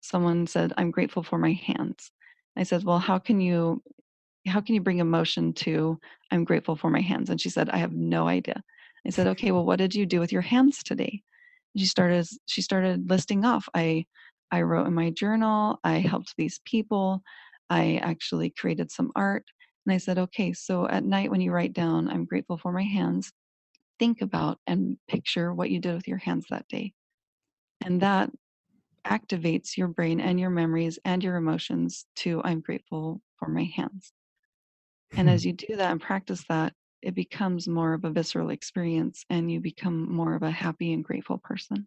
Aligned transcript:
someone 0.00 0.46
said, 0.46 0.72
I'm 0.76 0.90
grateful 0.90 1.22
for 1.22 1.38
my 1.38 1.52
hands. 1.52 2.10
I 2.56 2.62
said, 2.64 2.84
Well, 2.84 2.98
how 2.98 3.18
can 3.18 3.40
you 3.40 3.82
how 4.46 4.60
can 4.60 4.74
you 4.74 4.80
bring 4.80 4.98
emotion 4.98 5.52
to 5.52 5.98
I'm 6.30 6.44
grateful 6.44 6.76
for 6.76 6.90
my 6.90 7.00
hands? 7.00 7.30
And 7.30 7.40
she 7.40 7.50
said, 7.50 7.70
I 7.70 7.78
have 7.78 7.92
no 7.92 8.28
idea. 8.28 8.62
I 9.06 9.10
said, 9.10 9.26
Okay, 9.28 9.50
well, 9.52 9.64
what 9.64 9.78
did 9.78 9.94
you 9.94 10.06
do 10.06 10.20
with 10.20 10.32
your 10.32 10.42
hands 10.42 10.82
today? 10.82 11.22
she 11.76 11.86
started 11.86 12.26
she 12.46 12.62
started 12.62 13.08
listing 13.08 13.44
off. 13.44 13.68
I 13.74 14.06
I 14.50 14.62
wrote 14.62 14.86
in 14.86 14.94
my 14.94 15.10
journal, 15.10 15.78
I 15.84 15.98
helped 15.98 16.34
these 16.36 16.60
people, 16.64 17.22
I 17.70 18.00
actually 18.02 18.50
created 18.50 18.90
some 18.90 19.12
art. 19.14 19.44
And 19.86 19.94
I 19.94 19.98
said, 19.98 20.18
okay, 20.18 20.52
so 20.52 20.88
at 20.88 21.04
night 21.04 21.30
when 21.30 21.40
you 21.40 21.52
write 21.52 21.72
down, 21.72 22.08
I'm 22.08 22.24
grateful 22.24 22.58
for 22.58 22.72
my 22.72 22.82
hands, 22.82 23.30
think 23.98 24.22
about 24.22 24.58
and 24.66 24.98
picture 25.08 25.54
what 25.54 25.70
you 25.70 25.80
did 25.80 25.94
with 25.94 26.08
your 26.08 26.18
hands 26.18 26.46
that 26.50 26.68
day. 26.68 26.92
And 27.84 28.00
that 28.02 28.30
activates 29.06 29.76
your 29.76 29.88
brain 29.88 30.20
and 30.20 30.38
your 30.38 30.50
memories 30.50 30.98
and 31.04 31.22
your 31.22 31.36
emotions 31.36 32.06
to 32.16 32.40
I'm 32.44 32.60
grateful 32.60 33.20
for 33.38 33.48
my 33.48 33.64
hands. 33.64 34.12
And 35.16 35.28
as 35.28 35.42
hmm. 35.42 35.48
you 35.48 35.52
do 35.54 35.76
that 35.76 35.90
and 35.90 36.00
practice 36.00 36.44
that, 36.48 36.74
it 37.00 37.14
becomes 37.14 37.68
more 37.68 37.94
of 37.94 38.04
a 38.04 38.10
visceral 38.10 38.50
experience 38.50 39.24
and 39.30 39.50
you 39.50 39.60
become 39.60 40.12
more 40.12 40.34
of 40.34 40.42
a 40.42 40.50
happy 40.50 40.92
and 40.92 41.04
grateful 41.04 41.38
person. 41.38 41.86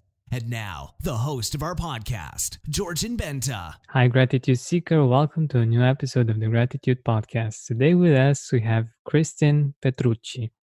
And 0.33 0.49
now, 0.49 0.95
the 1.01 1.17
host 1.17 1.55
of 1.55 1.61
our 1.61 1.75
podcast, 1.75 2.59
Georgian 2.69 3.17
Benta. 3.17 3.73
Hi, 3.89 4.07
Gratitude 4.07 4.59
Seeker. 4.59 5.05
Welcome 5.05 5.49
to 5.49 5.59
a 5.59 5.65
new 5.65 5.83
episode 5.83 6.29
of 6.29 6.39
the 6.39 6.47
Gratitude 6.47 7.03
Podcast. 7.03 7.65
Today 7.65 7.95
with 7.95 8.13
us, 8.13 8.49
we 8.49 8.61
have 8.61 8.87
Kristin 9.05 9.73
Petrucci. 9.81 10.53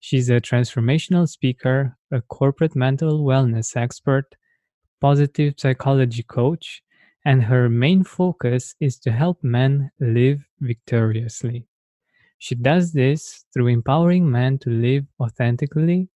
She's 0.00 0.30
a 0.30 0.40
transformational 0.40 1.28
speaker, 1.28 1.98
a 2.10 2.22
corporate 2.22 2.74
mental 2.74 3.22
wellness 3.22 3.76
expert, 3.76 4.34
positive 4.98 5.56
psychology 5.58 6.22
coach, 6.22 6.82
and 7.22 7.44
her 7.44 7.68
main 7.68 8.04
focus 8.04 8.74
is 8.80 8.98
to 9.00 9.12
help 9.12 9.44
men 9.44 9.90
live 10.00 10.42
victoriously. 10.58 11.66
She 12.38 12.54
does 12.54 12.94
this 12.94 13.44
through 13.52 13.66
empowering 13.66 14.30
men 14.30 14.56
to 14.60 14.70
live 14.70 15.04
authentically 15.20 16.08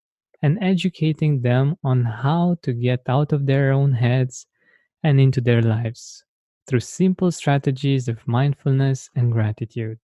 and 0.42 0.58
educating 0.62 1.40
them 1.40 1.76
on 1.84 2.04
how 2.04 2.56
to 2.62 2.72
get 2.72 3.00
out 3.08 3.32
of 3.32 3.46
their 3.46 3.72
own 3.72 3.92
heads 3.92 4.46
and 5.02 5.20
into 5.20 5.40
their 5.40 5.62
lives 5.62 6.24
through 6.66 6.80
simple 6.80 7.30
strategies 7.30 8.08
of 8.08 8.26
mindfulness 8.26 9.10
and 9.14 9.32
gratitude. 9.32 9.98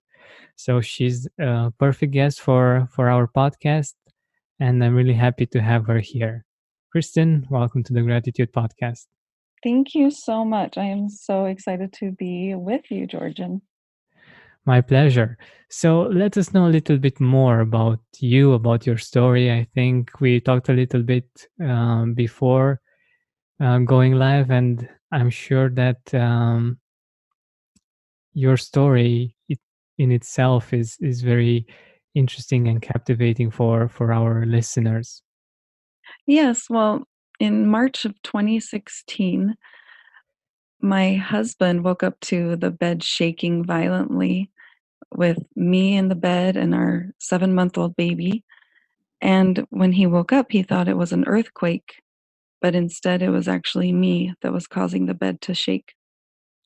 So 0.56 0.80
she's 0.80 1.26
a 1.38 1.72
perfect 1.78 2.12
guest 2.12 2.40
for, 2.40 2.88
for 2.92 3.08
our 3.08 3.26
podcast, 3.26 3.94
and 4.58 4.84
I'm 4.84 4.94
really 4.94 5.14
happy 5.14 5.46
to 5.46 5.60
have 5.60 5.86
her 5.86 5.98
here. 5.98 6.44
Kristin, 6.94 7.48
welcome 7.50 7.82
to 7.84 7.92
the 7.92 8.02
Gratitude 8.02 8.52
Podcast. 8.52 9.06
Thank 9.62 9.94
you 9.94 10.10
so 10.10 10.44
much. 10.44 10.78
I 10.78 10.84
am 10.84 11.08
so 11.08 11.44
excited 11.44 11.92
to 11.94 12.12
be 12.12 12.54
with 12.54 12.90
you, 12.90 13.06
Georgian. 13.06 13.62
My 14.66 14.80
pleasure. 14.80 15.38
So 15.70 16.02
let 16.02 16.36
us 16.36 16.52
know 16.52 16.66
a 16.66 16.68
little 16.68 16.98
bit 16.98 17.20
more 17.20 17.60
about 17.60 18.00
you, 18.18 18.52
about 18.52 18.86
your 18.86 18.98
story. 18.98 19.50
I 19.50 19.66
think 19.74 20.20
we 20.20 20.40
talked 20.40 20.68
a 20.68 20.74
little 20.74 21.02
bit 21.02 21.28
um, 21.62 22.14
before 22.14 22.80
uh, 23.60 23.78
going 23.78 24.14
live, 24.14 24.50
and 24.50 24.88
I'm 25.12 25.30
sure 25.30 25.70
that 25.70 26.12
um, 26.14 26.78
your 28.32 28.56
story 28.56 29.36
it, 29.48 29.58
in 29.98 30.12
itself 30.12 30.72
is 30.72 30.96
is 31.00 31.22
very 31.22 31.66
interesting 32.14 32.68
and 32.68 32.82
captivating 32.82 33.50
for 33.50 33.88
for 33.88 34.12
our 34.12 34.44
listeners. 34.46 35.22
Yes. 36.26 36.68
Well, 36.68 37.04
in 37.38 37.68
March 37.68 38.04
of 38.04 38.20
2016 38.22 39.54
my 40.82 41.14
husband 41.14 41.84
woke 41.84 42.02
up 42.02 42.18
to 42.20 42.56
the 42.56 42.70
bed 42.70 43.02
shaking 43.02 43.64
violently 43.64 44.50
with 45.14 45.38
me 45.56 45.96
in 45.96 46.08
the 46.08 46.14
bed 46.14 46.56
and 46.56 46.74
our 46.74 47.12
seven 47.18 47.54
month 47.54 47.76
old 47.76 47.96
baby. 47.96 48.44
And 49.20 49.66
when 49.70 49.92
he 49.92 50.06
woke 50.06 50.32
up, 50.32 50.50
he 50.50 50.62
thought 50.62 50.88
it 50.88 50.96
was 50.96 51.12
an 51.12 51.26
earthquake, 51.26 52.02
but 52.62 52.74
instead 52.74 53.22
it 53.22 53.30
was 53.30 53.48
actually 53.48 53.92
me 53.92 54.34
that 54.42 54.52
was 54.52 54.66
causing 54.66 55.06
the 55.06 55.14
bed 55.14 55.40
to 55.42 55.54
shake. 55.54 55.94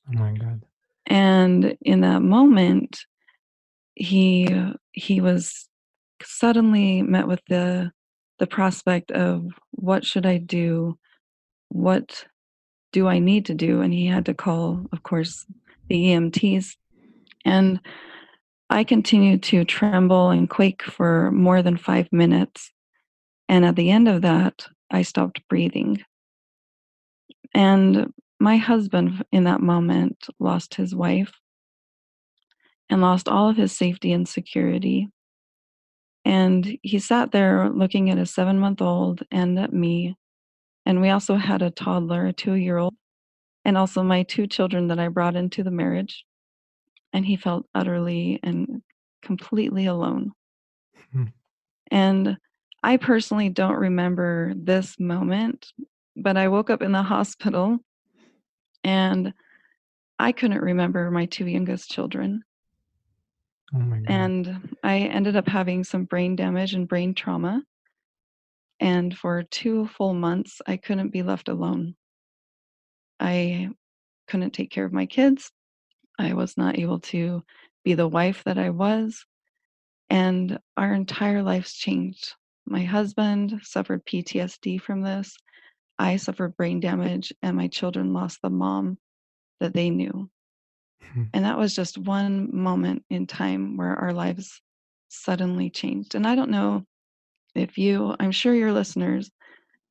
Oh 0.09 0.17
my 0.17 0.31
God. 0.31 0.61
And 1.05 1.77
in 1.81 2.01
that 2.01 2.21
moment, 2.21 3.05
he 3.95 4.47
he 4.93 5.21
was 5.21 5.67
suddenly 6.23 7.01
met 7.01 7.27
with 7.27 7.41
the 7.47 7.91
the 8.39 8.47
prospect 8.47 9.11
of 9.11 9.47
what 9.71 10.05
should 10.05 10.25
I 10.25 10.37
do? 10.37 10.97
What 11.69 12.25
do 12.95 13.09
I 13.09 13.19
need 13.19 13.47
to 13.47 13.53
do? 13.53 13.81
And 13.81 13.93
he 13.93 14.05
had 14.05 14.25
to 14.27 14.33
call, 14.33 14.85
of 14.93 15.03
course, 15.03 15.45
the 15.89 15.95
EMTs. 15.95 16.77
And 17.43 17.81
I 18.69 18.85
continued 18.85 19.43
to 19.43 19.65
tremble 19.65 20.29
and 20.29 20.49
quake 20.49 20.81
for 20.81 21.29
more 21.31 21.61
than 21.61 21.75
five 21.75 22.07
minutes. 22.13 22.71
And 23.49 23.65
at 23.65 23.75
the 23.75 23.91
end 23.91 24.07
of 24.07 24.21
that, 24.21 24.65
I 24.89 25.01
stopped 25.01 25.45
breathing. 25.49 26.05
And 27.53 28.13
my 28.39 28.55
husband, 28.55 29.25
in 29.29 29.43
that 29.43 29.59
moment, 29.59 30.27
lost 30.39 30.75
his 30.75 30.95
wife 30.95 31.33
and 32.89 33.01
lost 33.01 33.27
all 33.27 33.49
of 33.49 33.57
his 33.57 33.75
safety 33.75 34.13
and 34.13 34.25
security. 34.25 35.09
And 36.23 36.77
he 36.81 36.99
sat 36.99 37.33
there 37.33 37.69
looking 37.69 38.09
at 38.09 38.17
his 38.17 38.33
seven 38.33 38.57
month 38.57 38.81
old 38.81 39.23
and 39.31 39.59
at 39.59 39.73
me 39.73 40.15
and 40.85 41.01
we 41.01 41.09
also 41.09 41.35
had 41.35 41.61
a 41.61 41.71
toddler, 41.71 42.27
a 42.27 42.33
two 42.33 42.53
year 42.53 42.77
old, 42.77 42.95
and 43.63 43.77
also 43.77 44.03
my 44.03 44.23
two 44.23 44.47
children 44.47 44.87
that 44.87 44.99
I 44.99 45.07
brought 45.07 45.35
into 45.35 45.63
the 45.63 45.71
marriage. 45.71 46.25
And 47.13 47.25
he 47.25 47.37
felt 47.37 47.65
utterly 47.73 48.39
and 48.43 48.81
completely 49.21 49.85
alone. 49.85 50.33
Hmm. 51.11 51.25
And 51.89 52.37
I 52.83 52.97
personally 52.97 53.49
don't 53.49 53.77
remember 53.77 54.53
this 54.55 54.99
moment, 54.99 55.71
but 56.15 56.37
I 56.37 56.49
woke 56.49 56.69
up 56.69 56.81
in 56.81 56.91
the 56.91 57.03
hospital 57.03 57.79
and 58.83 59.33
I 60.19 60.31
couldn't 60.31 60.61
remember 60.61 61.09
my 61.09 61.25
two 61.25 61.47
youngest 61.47 61.89
children. 61.89 62.43
Oh 63.73 63.93
and 64.07 64.77
I 64.83 64.99
ended 64.99 65.35
up 65.35 65.47
having 65.47 65.83
some 65.83 66.05
brain 66.05 66.35
damage 66.35 66.73
and 66.73 66.87
brain 66.87 67.15
trauma. 67.15 67.63
And 68.79 69.17
for 69.17 69.43
two 69.43 69.87
full 69.87 70.13
months, 70.13 70.61
I 70.67 70.77
couldn't 70.77 71.09
be 71.09 71.23
left 71.23 71.47
alone. 71.47 71.95
I 73.19 73.69
couldn't 74.27 74.51
take 74.51 74.71
care 74.71 74.85
of 74.85 74.93
my 74.93 75.05
kids. 75.05 75.51
I 76.19 76.33
was 76.33 76.57
not 76.57 76.77
able 76.77 76.99
to 76.99 77.43
be 77.83 77.93
the 77.93 78.07
wife 78.07 78.43
that 78.45 78.57
I 78.57 78.71
was. 78.71 79.25
And 80.09 80.59
our 80.75 80.93
entire 80.93 81.41
lives 81.41 81.73
changed. 81.73 82.33
My 82.65 82.83
husband 82.83 83.61
suffered 83.63 84.05
PTSD 84.05 84.81
from 84.81 85.01
this. 85.01 85.37
I 85.97 86.17
suffered 86.17 86.57
brain 86.57 86.79
damage, 86.79 87.31
and 87.41 87.55
my 87.55 87.67
children 87.67 88.13
lost 88.13 88.39
the 88.41 88.49
mom 88.49 88.97
that 89.59 89.73
they 89.73 89.89
knew. 89.89 90.29
And 91.33 91.45
that 91.45 91.57
was 91.57 91.73
just 91.73 91.97
one 91.97 92.49
moment 92.53 93.05
in 93.09 93.27
time 93.27 93.77
where 93.77 93.95
our 93.95 94.11
lives 94.11 94.61
suddenly 95.07 95.69
changed. 95.69 96.15
And 96.15 96.27
I 96.27 96.35
don't 96.35 96.49
know 96.49 96.85
if 97.55 97.77
you, 97.77 98.15
I'm 98.19 98.31
sure 98.31 98.53
your 98.53 98.73
listeners 98.73 99.31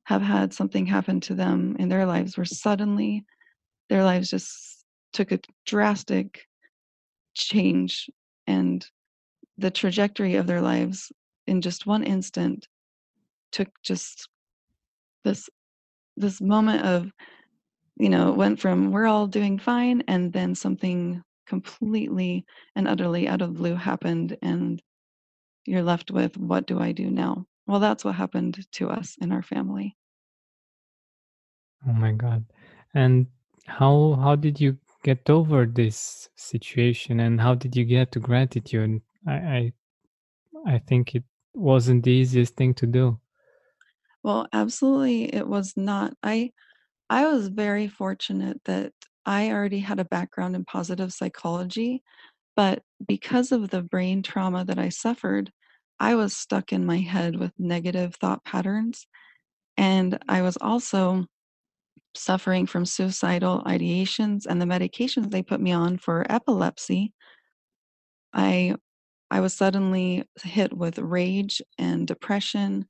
have 0.05 0.21
had 0.21 0.53
something 0.53 0.85
happen 0.85 1.19
to 1.19 1.33
them 1.33 1.75
in 1.79 1.89
their 1.89 2.05
lives 2.05 2.37
where 2.37 2.45
suddenly 2.45 3.25
their 3.89 4.03
lives 4.03 4.29
just 4.29 4.85
took 5.13 5.31
a 5.31 5.39
drastic 5.65 6.45
change 7.33 8.09
and 8.47 8.85
the 9.57 9.71
trajectory 9.71 10.35
of 10.35 10.47
their 10.47 10.61
lives 10.61 11.11
in 11.47 11.61
just 11.61 11.85
one 11.85 12.03
instant 12.03 12.67
took 13.51 13.69
just 13.83 14.29
this 15.23 15.49
this 16.17 16.41
moment 16.41 16.85
of 16.85 17.11
you 17.97 18.09
know 18.09 18.31
went 18.31 18.59
from 18.59 18.91
we're 18.91 19.07
all 19.07 19.27
doing 19.27 19.57
fine 19.57 20.03
and 20.07 20.33
then 20.33 20.53
something 20.53 21.21
completely 21.47 22.45
and 22.75 22.87
utterly 22.87 23.27
out 23.27 23.41
of 23.41 23.53
blue 23.53 23.75
happened 23.75 24.37
and 24.41 24.81
you're 25.65 25.83
left 25.83 26.11
with 26.11 26.37
what 26.37 26.67
do 26.67 26.79
i 26.79 26.91
do 26.91 27.09
now 27.09 27.45
well, 27.67 27.79
that's 27.79 28.05
what 28.05 28.15
happened 28.15 28.65
to 28.73 28.89
us 28.89 29.15
in 29.19 29.31
our 29.31 29.41
family. 29.41 29.95
Oh 31.87 31.93
my 31.93 32.11
God. 32.11 32.45
And 32.93 33.27
how 33.65 34.17
how 34.21 34.35
did 34.35 34.59
you 34.59 34.77
get 35.03 35.29
over 35.29 35.65
this 35.65 36.29
situation 36.35 37.19
and 37.19 37.39
how 37.39 37.55
did 37.55 37.75
you 37.75 37.85
get 37.85 38.11
to 38.13 38.19
gratitude? 38.19 39.01
I 39.27 39.33
I, 39.33 39.73
I 40.65 40.77
think 40.79 41.15
it 41.15 41.23
wasn't 41.53 42.03
the 42.03 42.11
easiest 42.11 42.55
thing 42.55 42.73
to 42.75 42.87
do. 42.87 43.19
Well, 44.23 44.47
absolutely, 44.53 45.33
it 45.33 45.47
was 45.47 45.73
not. 45.77 46.13
I 46.23 46.51
I 47.09 47.27
was 47.27 47.47
very 47.49 47.87
fortunate 47.87 48.61
that 48.65 48.93
I 49.25 49.51
already 49.51 49.79
had 49.79 49.99
a 49.99 50.05
background 50.05 50.55
in 50.55 50.65
positive 50.65 51.13
psychology, 51.13 52.03
but 52.55 52.83
because 53.07 53.51
of 53.51 53.69
the 53.69 53.81
brain 53.83 54.23
trauma 54.23 54.65
that 54.65 54.79
I 54.79 54.89
suffered, 54.89 55.51
I 55.99 56.15
was 56.15 56.35
stuck 56.35 56.73
in 56.73 56.85
my 56.85 56.99
head 56.99 57.37
with 57.37 57.51
negative 57.57 58.15
thought 58.15 58.43
patterns. 58.43 59.07
And 59.77 60.19
I 60.27 60.41
was 60.41 60.57
also 60.59 61.25
suffering 62.15 62.65
from 62.65 62.85
suicidal 62.85 63.61
ideations 63.65 64.45
and 64.45 64.61
the 64.61 64.65
medications 64.65 65.31
they 65.31 65.43
put 65.43 65.59
me 65.59 65.71
on 65.71 65.97
for 65.97 66.25
epilepsy. 66.29 67.13
I 68.33 68.75
I 69.31 69.39
was 69.39 69.53
suddenly 69.53 70.23
hit 70.43 70.71
with 70.75 70.99
rage 70.99 71.61
and 71.77 72.07
depression. 72.07 72.87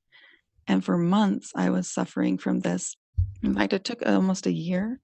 And 0.68 0.84
for 0.84 0.98
months, 0.98 1.52
I 1.56 1.70
was 1.70 1.90
suffering 1.90 2.38
from 2.38 2.60
this. 2.60 2.96
In 3.42 3.54
fact, 3.54 3.72
it 3.72 3.84
took 3.84 4.04
almost 4.06 4.46
a 4.46 4.52
year 4.52 5.00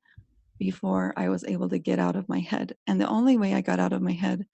before 0.58 1.14
I 1.16 1.28
was 1.28 1.44
able 1.44 1.69
to 1.70 1.78
get 1.78 1.99
out 1.99 2.16
of 2.16 2.28
my 2.28 2.40
head. 2.40 2.75
And 2.87 3.00
the 3.00 3.08
only 3.08 3.38
way 3.38 3.54
I 3.54 3.60
got 3.60 3.81
out 3.81 3.93
of 3.93 4.02
my 4.02 4.12
head 4.12 4.46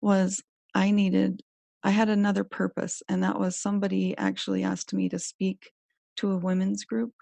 was 0.00 0.42
I 0.74 0.90
needed, 0.90 1.42
I 1.82 1.90
had 1.90 2.08
another 2.08 2.44
purpose. 2.44 3.02
And 3.08 3.22
that 3.22 3.38
was 3.38 3.56
somebody 3.56 4.16
actually 4.16 4.64
asked 4.64 4.92
me 4.92 5.08
to 5.08 5.18
speak 5.18 5.70
to 6.16 6.32
a 6.32 6.36
women's 6.36 6.84
group. 6.84 7.12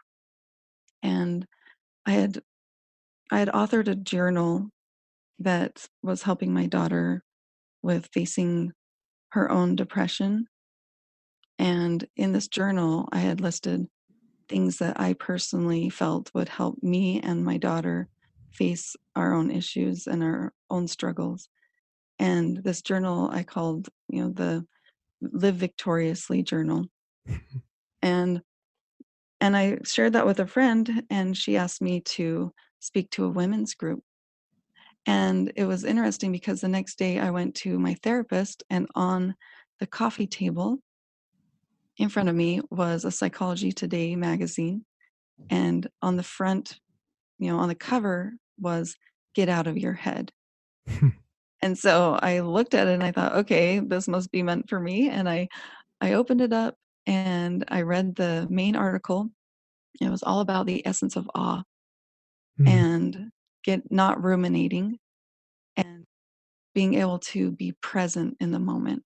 And 1.02 1.46
I 2.06 2.12
had, 2.12 2.42
I 3.30 3.38
had 3.38 3.48
authored 3.48 3.88
a 3.88 3.94
journal 3.94 4.70
that 5.38 5.86
was 6.02 6.22
helping 6.22 6.52
my 6.54 6.66
daughter 6.66 7.22
with 7.82 8.08
facing 8.12 8.72
her 9.30 9.50
own 9.50 9.76
depression. 9.76 10.46
And 11.58 12.06
in 12.16 12.32
this 12.32 12.48
journal, 12.48 13.08
I 13.12 13.18
had 13.18 13.40
listed 13.40 13.86
things 14.48 14.78
that 14.78 14.98
I 14.98 15.12
personally 15.12 15.90
felt 15.90 16.30
would 16.34 16.48
help 16.48 16.82
me 16.82 17.20
and 17.20 17.44
my 17.44 17.56
daughter 17.56 18.08
face 18.52 18.96
our 19.14 19.34
own 19.34 19.50
issues 19.50 20.06
and 20.06 20.22
our 20.22 20.52
own 20.70 20.88
struggles. 20.88 21.48
And 22.18 22.62
this 22.62 22.82
journal 22.82 23.28
I 23.30 23.42
called, 23.42 23.88
you 24.08 24.22
know, 24.22 24.30
the 24.30 24.66
Live 25.20 25.56
Victoriously 25.56 26.42
journal. 26.42 26.86
and 28.02 28.40
and 29.40 29.56
I 29.56 29.78
shared 29.84 30.14
that 30.14 30.26
with 30.26 30.40
a 30.40 30.46
friend 30.46 31.02
and 31.10 31.36
she 31.36 31.56
asked 31.56 31.82
me 31.82 32.00
to 32.00 32.52
speak 32.80 33.10
to 33.10 33.24
a 33.24 33.30
women's 33.30 33.74
group. 33.74 34.02
And 35.04 35.52
it 35.56 35.64
was 35.64 35.84
interesting 35.84 36.32
because 36.32 36.60
the 36.60 36.68
next 36.68 36.98
day 36.98 37.18
I 37.18 37.30
went 37.30 37.54
to 37.56 37.78
my 37.78 37.94
therapist 38.02 38.64
and 38.70 38.88
on 38.94 39.34
the 39.78 39.86
coffee 39.86 40.26
table 40.26 40.78
in 41.98 42.08
front 42.08 42.28
of 42.28 42.34
me 42.34 42.60
was 42.70 43.04
a 43.04 43.10
Psychology 43.10 43.72
Today 43.72 44.16
magazine. 44.16 44.84
And 45.50 45.86
on 46.02 46.16
the 46.16 46.22
front, 46.22 46.78
you 47.38 47.50
know, 47.50 47.58
on 47.58 47.68
the 47.68 47.74
cover 47.74 48.32
was 48.58 48.96
Get 49.34 49.48
Out 49.48 49.66
of 49.66 49.76
Your 49.76 49.92
Head. 49.92 50.32
and 51.62 51.78
so 51.78 52.18
I 52.22 52.40
looked 52.40 52.74
at 52.74 52.88
it 52.88 52.94
and 52.94 53.02
I 53.04 53.12
thought, 53.12 53.34
okay, 53.36 53.80
this 53.80 54.08
must 54.08 54.30
be 54.32 54.42
meant 54.42 54.68
for 54.68 54.80
me. 54.80 55.08
And 55.08 55.28
I 55.28 55.48
I 56.00 56.14
opened 56.14 56.42
it 56.42 56.52
up 56.52 56.76
and 57.06 57.64
I 57.68 57.82
read 57.82 58.16
the 58.16 58.46
main 58.50 58.76
article. 58.76 59.30
It 60.00 60.10
was 60.10 60.22
all 60.24 60.40
about 60.40 60.66
the 60.66 60.86
essence 60.86 61.16
of 61.16 61.30
awe 61.34 61.64
Mm. 62.58 62.66
and 62.70 63.30
get 63.64 63.90
not 63.90 64.22
ruminating 64.22 64.98
and 65.76 66.04
being 66.74 66.94
able 66.94 67.18
to 67.20 67.52
be 67.52 67.72
present 67.82 68.36
in 68.40 68.52
the 68.52 68.58
moment. 68.60 69.04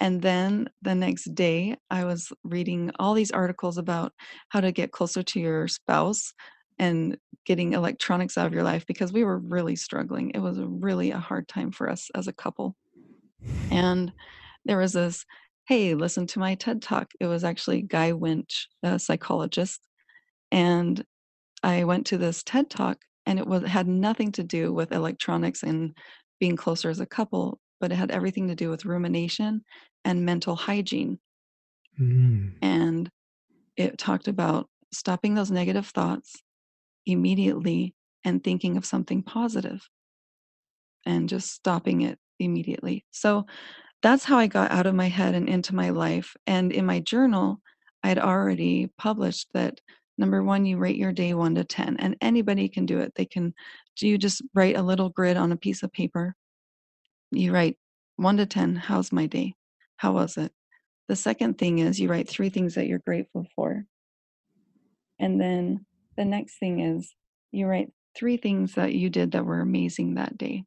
And 0.00 0.22
then 0.22 0.68
the 0.82 0.94
next 0.94 1.34
day, 1.34 1.76
I 1.90 2.04
was 2.04 2.32
reading 2.44 2.92
all 2.98 3.14
these 3.14 3.32
articles 3.32 3.78
about 3.78 4.12
how 4.50 4.60
to 4.60 4.70
get 4.72 4.92
closer 4.92 5.22
to 5.24 5.40
your 5.40 5.66
spouse 5.68 6.32
and 6.78 7.16
getting 7.44 7.72
electronics 7.72 8.36
out 8.36 8.46
of 8.46 8.52
your 8.52 8.62
life 8.62 8.86
because 8.86 9.12
we 9.12 9.24
were 9.24 9.38
really 9.38 9.74
struggling. 9.74 10.30
It 10.34 10.40
was 10.40 10.58
really 10.60 11.10
a 11.10 11.18
hard 11.18 11.48
time 11.48 11.72
for 11.72 11.88
us 11.88 12.10
as 12.14 12.28
a 12.28 12.32
couple. 12.32 12.76
And 13.70 14.12
there 14.64 14.78
was 14.78 14.92
this, 14.92 15.24
hey, 15.66 15.94
listen 15.94 16.26
to 16.28 16.38
my 16.38 16.54
TED 16.54 16.82
talk. 16.82 17.10
It 17.20 17.26
was 17.26 17.44
actually 17.44 17.82
Guy 17.82 18.12
Winch, 18.12 18.68
a 18.82 18.98
psychologist. 18.98 19.80
And 20.52 21.04
I 21.62 21.84
went 21.84 22.06
to 22.08 22.18
this 22.18 22.42
TED 22.42 22.70
talk 22.70 22.98
and 23.26 23.38
it 23.38 23.46
was 23.46 23.64
had 23.64 23.88
nothing 23.88 24.32
to 24.32 24.44
do 24.44 24.72
with 24.72 24.92
electronics 24.92 25.62
and 25.62 25.96
being 26.40 26.56
closer 26.56 26.90
as 26.90 27.00
a 27.00 27.06
couple, 27.06 27.60
but 27.80 27.92
it 27.92 27.96
had 27.96 28.10
everything 28.10 28.48
to 28.48 28.54
do 28.54 28.70
with 28.70 28.84
rumination 28.84 29.62
and 30.04 30.24
mental 30.24 30.56
hygiene. 30.56 31.18
Mm. 32.00 32.54
And 32.62 33.10
it 33.76 33.98
talked 33.98 34.28
about 34.28 34.68
stopping 34.92 35.34
those 35.34 35.50
negative 35.50 35.86
thoughts 35.86 36.42
immediately 37.08 37.94
and 38.24 38.42
thinking 38.42 38.76
of 38.76 38.86
something 38.86 39.22
positive 39.22 39.88
and 41.06 41.28
just 41.28 41.50
stopping 41.50 42.02
it 42.02 42.18
immediately. 42.38 43.04
So 43.10 43.46
that's 44.02 44.24
how 44.24 44.38
I 44.38 44.46
got 44.46 44.70
out 44.70 44.86
of 44.86 44.94
my 44.94 45.08
head 45.08 45.34
and 45.34 45.48
into 45.48 45.74
my 45.74 45.90
life. 45.90 46.36
And 46.46 46.72
in 46.72 46.86
my 46.86 47.00
journal, 47.00 47.60
I'd 48.02 48.18
already 48.18 48.90
published 48.98 49.48
that 49.54 49.80
number 50.16 50.42
one, 50.42 50.66
you 50.66 50.78
rate 50.78 50.96
your 50.96 51.12
day 51.12 51.34
one 51.34 51.54
to 51.54 51.64
10, 51.64 51.96
and 51.98 52.16
anybody 52.20 52.68
can 52.68 52.86
do 52.86 52.98
it. 52.98 53.12
They 53.14 53.24
can, 53.24 53.54
do 53.96 54.08
you 54.08 54.18
just 54.18 54.42
write 54.54 54.76
a 54.76 54.82
little 54.82 55.08
grid 55.08 55.36
on 55.36 55.52
a 55.52 55.56
piece 55.56 55.82
of 55.82 55.92
paper? 55.92 56.34
You 57.30 57.52
write 57.52 57.76
one 58.16 58.36
to 58.38 58.46
10, 58.46 58.76
how's 58.76 59.12
my 59.12 59.26
day? 59.26 59.54
How 59.96 60.12
was 60.12 60.36
it? 60.36 60.52
The 61.08 61.16
second 61.16 61.58
thing 61.58 61.78
is 61.78 61.98
you 61.98 62.08
write 62.08 62.28
three 62.28 62.50
things 62.50 62.74
that 62.74 62.86
you're 62.86 62.98
grateful 62.98 63.46
for. 63.56 63.84
And 65.18 65.40
then 65.40 65.86
the 66.18 66.24
next 66.24 66.58
thing 66.58 66.80
is 66.80 67.14
you 67.52 67.66
write 67.66 67.90
three 68.14 68.36
things 68.36 68.74
that 68.74 68.92
you 68.92 69.08
did 69.08 69.30
that 69.32 69.46
were 69.46 69.60
amazing 69.60 70.16
that 70.16 70.36
day. 70.36 70.64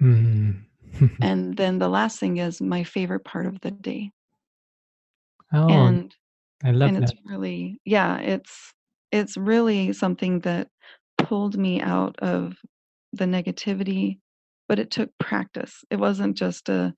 Mm. 0.00 0.64
and 1.22 1.56
then 1.56 1.78
the 1.78 1.88
last 1.88 2.18
thing 2.18 2.38
is 2.38 2.60
my 2.60 2.82
favorite 2.82 3.24
part 3.24 3.46
of 3.46 3.60
the 3.60 3.70
day. 3.70 4.10
oh, 5.54 5.68
and 5.68 6.14
I 6.64 6.72
love 6.72 6.80
that. 6.80 6.86
and 6.88 6.96
that. 6.96 7.02
it's 7.04 7.20
really 7.24 7.80
yeah, 7.84 8.18
it's 8.18 8.74
it's 9.12 9.36
really 9.36 9.92
something 9.92 10.40
that 10.40 10.68
pulled 11.16 11.56
me 11.56 11.80
out 11.80 12.18
of 12.18 12.56
the 13.12 13.26
negativity, 13.26 14.18
but 14.68 14.80
it 14.80 14.90
took 14.90 15.10
practice. 15.20 15.84
It 15.90 15.96
wasn't 15.96 16.36
just 16.36 16.68
a 16.68 16.92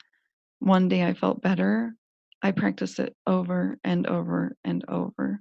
one 0.61 0.89
day 0.89 1.05
I 1.05 1.13
felt 1.13 1.43
better. 1.43 1.95
I 2.43 2.53
practiced 2.53 2.99
it 2.99 3.15
over 3.27 3.77
and 3.85 4.07
over 4.07 4.57
and 4.65 4.85
over. 4.89 5.41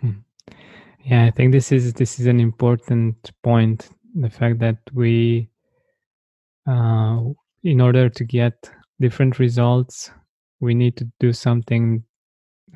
Hmm. 0.00 0.10
Yeah, 1.04 1.24
I 1.24 1.30
think 1.30 1.52
this 1.52 1.72
is 1.72 1.92
this 1.94 2.18
is 2.20 2.26
an 2.26 2.40
important 2.40 3.32
point. 3.42 3.88
The 4.14 4.30
fact 4.30 4.58
that 4.60 4.78
we, 4.94 5.50
uh, 6.66 7.20
in 7.64 7.80
order 7.80 8.08
to 8.08 8.24
get 8.24 8.70
different 9.00 9.38
results, 9.38 10.10
we 10.60 10.74
need 10.74 10.96
to 10.96 11.08
do 11.18 11.32
something 11.32 12.02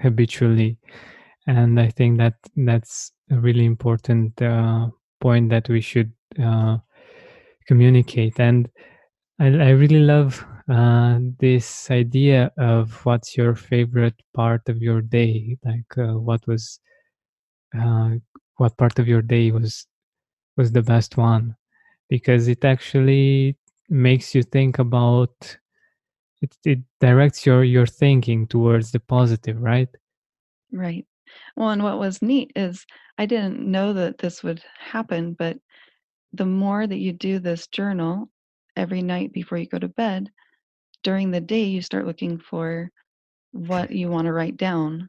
habitually, 0.01 0.79
and 1.47 1.81
I 1.81 1.89
think 1.91 2.19
that 2.19 2.35
that's 2.57 3.13
a 3.31 3.39
really 3.41 3.67
important 3.67 4.41
uh, 4.43 4.89
point 5.21 5.51
that 5.51 5.69
we 5.69 5.81
should 5.81 6.13
uh, 6.43 6.79
communicate. 7.69 8.41
And 8.41 8.69
I, 9.41 9.47
I 9.47 9.71
really 9.71 10.01
love 10.01 10.45
uh, 10.71 11.21
this 11.41 11.91
idea 11.91 12.53
of 12.59 13.05
what's 13.07 13.37
your 13.37 13.55
favorite 13.55 14.17
part 14.35 14.69
of 14.69 14.79
your 14.83 15.03
day, 15.03 15.59
like 15.65 15.99
uh, 15.99 16.19
what 16.19 16.47
was 16.47 16.81
uh, 17.79 18.11
what 18.57 18.77
part 18.77 18.99
of 18.99 19.09
your 19.09 19.23
day 19.23 19.51
was 19.51 19.87
was 20.57 20.73
the 20.73 20.83
best 20.83 21.17
one 21.17 21.57
because 22.09 22.49
it 22.49 22.65
actually 22.65 23.57
makes 23.89 24.35
you 24.35 24.43
think 24.43 24.79
about 24.79 25.59
it, 26.43 26.57
it 26.65 26.79
directs 27.01 27.47
your 27.47 27.65
your 27.65 27.87
thinking 27.87 28.47
towards 28.47 28.93
the 28.93 29.01
positive 29.01 29.61
right 29.61 29.89
Right. 30.73 31.07
Well, 31.57 31.71
and 31.71 31.83
what 31.83 31.99
was 31.99 32.21
neat 32.21 32.53
is 32.57 32.85
I 33.19 33.27
didn't 33.27 33.61
know 33.61 33.93
that 33.95 34.19
this 34.19 34.43
would 34.43 34.63
happen, 34.79 35.35
but 35.35 35.59
the 36.33 36.47
more 36.47 36.87
that 36.87 36.99
you 36.99 37.13
do 37.13 37.39
this 37.39 37.67
journal 37.69 38.31
every 38.77 39.03
night 39.03 39.33
before 39.33 39.59
you 39.59 39.67
go 39.67 39.79
to 39.79 39.89
bed, 39.89 40.31
during 41.03 41.31
the 41.31 41.41
day 41.41 41.65
you 41.65 41.81
start 41.83 42.07
looking 42.07 42.39
for 42.39 42.91
what 43.53 43.93
you 43.93 44.09
want 44.09 44.27
to 44.27 44.33
write 44.33 44.57
down 44.57 45.09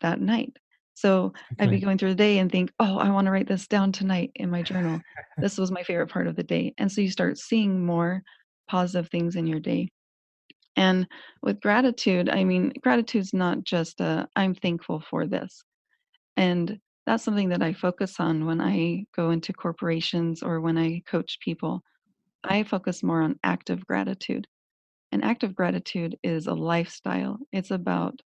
that 0.00 0.20
night. 0.20 0.56
So 0.96 1.34
I'd 1.60 1.70
be 1.70 1.78
going 1.78 1.98
through 1.98 2.08
the 2.08 2.14
day 2.14 2.38
and 2.38 2.50
think, 2.50 2.72
oh, 2.80 2.96
I 2.96 3.10
want 3.10 3.26
to 3.26 3.30
write 3.30 3.46
this 3.46 3.66
down 3.66 3.92
tonight 3.92 4.32
in 4.34 4.50
my 4.50 4.62
journal. 4.62 5.00
This 5.38 5.58
was 5.58 5.70
my 5.70 5.82
favorite 5.82 6.08
part 6.08 6.26
of 6.26 6.34
the 6.34 6.42
day. 6.42 6.72
And 6.78 6.90
so 6.90 7.02
you 7.02 7.10
start 7.10 7.36
seeing 7.36 7.84
more 7.84 8.22
positive 8.68 9.10
things 9.10 9.36
in 9.36 9.46
your 9.46 9.60
day. 9.60 9.90
And 10.76 11.06
with 11.42 11.60
gratitude, 11.60 12.30
I 12.30 12.42
mean, 12.42 12.72
gratitude's 12.80 13.34
not 13.34 13.62
just 13.62 14.00
a, 14.00 14.26
I'm 14.34 14.54
thankful 14.54 15.02
for 15.10 15.26
this. 15.26 15.62
And 16.38 16.78
that's 17.04 17.22
something 17.22 17.50
that 17.50 17.62
I 17.62 17.74
focus 17.74 18.18
on 18.18 18.46
when 18.46 18.62
I 18.62 19.04
go 19.14 19.30
into 19.30 19.52
corporations 19.52 20.42
or 20.42 20.62
when 20.62 20.78
I 20.78 21.02
coach 21.06 21.36
people. 21.44 21.82
I 22.42 22.62
focus 22.62 23.02
more 23.02 23.20
on 23.20 23.38
active 23.44 23.86
gratitude. 23.86 24.46
An 25.12 25.22
active 25.22 25.54
gratitude 25.54 26.16
is 26.22 26.46
a 26.46 26.54
lifestyle. 26.54 27.36
It's 27.52 27.70
about 27.70 28.22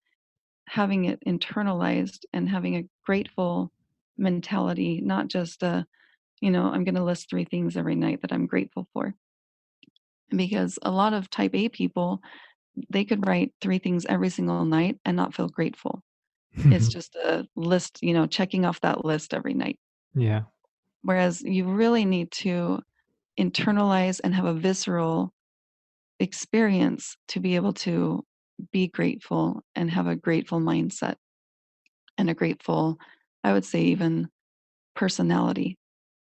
having 0.66 1.04
it 1.06 1.20
internalized 1.26 2.24
and 2.32 2.48
having 2.48 2.76
a 2.76 2.88
grateful 3.04 3.72
mentality, 4.18 5.00
not 5.00 5.28
just 5.28 5.62
a, 5.62 5.86
you 6.40 6.50
know, 6.50 6.64
I'm 6.64 6.84
going 6.84 6.94
to 6.96 7.04
list 7.04 7.30
three 7.30 7.44
things 7.44 7.76
every 7.76 7.94
night 7.96 8.22
that 8.22 8.32
I'm 8.32 8.46
grateful 8.46 8.88
for. 8.92 9.14
Because 10.30 10.78
a 10.82 10.90
lot 10.90 11.12
of 11.12 11.30
type 11.30 11.54
A 11.54 11.68
people, 11.68 12.20
they 12.90 13.04
could 13.04 13.26
write 13.26 13.54
three 13.60 13.78
things 13.78 14.06
every 14.06 14.28
single 14.28 14.64
night 14.64 14.98
and 15.04 15.16
not 15.16 15.34
feel 15.34 15.48
grateful. 15.48 16.02
It's 16.70 16.88
just 16.92 17.14
a 17.16 17.46
list, 17.56 18.02
you 18.02 18.14
know, 18.14 18.26
checking 18.26 18.64
off 18.64 18.80
that 18.80 19.04
list 19.04 19.34
every 19.34 19.54
night. 19.54 19.78
yeah. 20.14 20.44
Whereas 21.02 21.42
you 21.42 21.64
really 21.64 22.04
need 22.04 22.30
to 22.32 22.82
internalize 23.38 24.20
and 24.22 24.34
have 24.34 24.44
a 24.44 24.54
visceral 24.54 25.32
experience 26.20 27.16
to 27.28 27.40
be 27.40 27.56
able 27.56 27.74
to 27.74 28.24
be 28.72 28.88
grateful 28.88 29.62
and 29.74 29.90
have 29.90 30.06
a 30.06 30.16
grateful 30.16 30.60
mindset 30.60 31.16
and 32.18 32.30
a 32.30 32.34
grateful, 32.34 32.98
I 33.44 33.52
would 33.52 33.64
say, 33.64 33.82
even 33.82 34.28
personality. 34.94 35.76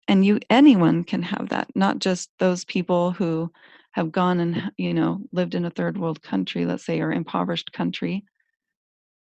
And 0.09 0.25
you, 0.25 0.39
anyone 0.49 1.05
can 1.05 1.23
have 1.23 1.49
that, 1.51 1.69
not 1.75 1.99
just 1.99 2.31
those 2.39 2.65
people 2.65 3.11
who 3.11 3.51
have 3.93 4.13
gone 4.13 4.41
and, 4.41 4.55
mm. 4.55 4.71
you 4.77 4.95
know, 4.95 5.21
lived 5.33 5.55
in 5.55 5.65
a 5.65 5.71
third 5.71 5.99
world 5.99 6.23
country, 6.23 6.65
let's 6.67 6.85
say, 6.85 7.01
or 7.01 7.13
impoverished 7.13 7.73
country, 7.73 8.25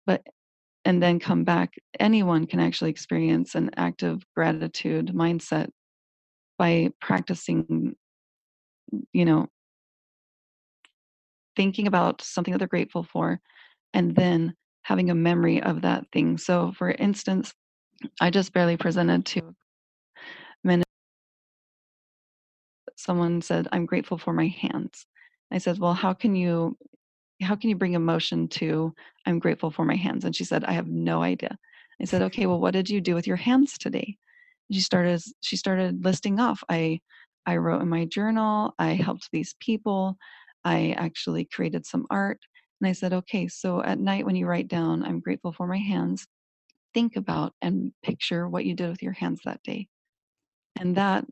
but 0.05 0.21
and 0.85 1.03
then 1.03 1.19
come 1.19 1.43
back. 1.43 1.73
Anyone 1.99 2.47
can 2.47 2.59
actually 2.59 2.89
experience 2.89 3.53
an 3.55 3.71
active 3.75 4.23
gratitude 4.35 5.07
mindset 5.07 5.69
by 6.57 6.89
practicing, 7.01 7.95
you 9.11 9.25
know, 9.25 9.47
thinking 11.59 11.87
about 11.87 12.21
something 12.21 12.53
that 12.53 12.59
they're 12.59 12.69
grateful 12.69 13.03
for 13.03 13.41
and 13.93 14.15
then 14.15 14.55
having 14.83 15.09
a 15.09 15.15
memory 15.15 15.61
of 15.61 15.81
that 15.81 16.05
thing. 16.13 16.37
So, 16.37 16.71
for 16.71 16.91
instance, 16.91 17.53
I 18.21 18.29
just 18.29 18.53
barely 18.53 18.77
presented 18.77 19.25
to 19.27 19.55
men. 20.63 20.83
Someone 22.95 23.41
said, 23.41 23.67
"I'm 23.73 23.85
grateful 23.85 24.17
for 24.17 24.31
my 24.33 24.47
hands." 24.47 25.05
I 25.51 25.57
said, 25.57 25.79
"Well, 25.79 25.93
how 25.95 26.13
can 26.13 26.33
you 26.35 26.77
how 27.41 27.55
can 27.57 27.69
you 27.69 27.75
bring 27.75 27.93
emotion 27.93 28.47
to 28.59 28.93
I'm 29.25 29.39
grateful 29.39 29.71
for 29.71 29.85
my 29.85 29.97
hands?" 29.97 30.23
And 30.25 30.33
she 30.35 30.45
said, 30.45 30.63
"I 30.63 30.73
have 30.73 30.87
no 30.87 31.23
idea." 31.23 31.57
I 32.01 32.05
said, 32.05 32.21
"Okay, 32.23 32.45
well, 32.45 32.61
what 32.61 32.73
did 32.73 32.89
you 32.89 33.01
do 33.01 33.15
with 33.15 33.27
your 33.27 33.37
hands 33.37 33.77
today?" 33.77 34.17
And 34.69 34.75
she 34.77 34.81
started 34.81 35.21
she 35.41 35.57
started 35.57 36.05
listing 36.05 36.39
off. 36.39 36.63
I 36.69 37.01
I 37.45 37.57
wrote 37.57 37.81
in 37.81 37.89
my 37.89 38.05
journal. 38.05 38.75
I 38.79 38.93
helped 38.93 39.29
these 39.33 39.55
people. 39.59 40.17
I 40.63 40.91
actually 40.91 41.45
created 41.45 41.85
some 41.85 42.05
art. 42.09 42.39
And 42.81 42.87
I 42.89 42.93
said, 42.93 43.13
"Okay, 43.13 43.47
so 43.47 43.83
at 43.83 43.99
night 43.99 44.25
when 44.25 44.35
you 44.35 44.47
write 44.47 44.67
down 44.67 45.03
I'm 45.03 45.19
grateful 45.19 45.51
for 45.53 45.67
my 45.67 45.77
hands, 45.77 46.27
think 46.93 47.15
about 47.15 47.53
and 47.61 47.93
picture 48.03 48.47
what 48.49 48.65
you 48.65 48.73
did 48.75 48.89
with 48.89 49.03
your 49.03 49.13
hands 49.13 49.41
that 49.45 49.63
day." 49.63 49.87
And 50.79 50.95
that 50.95 51.25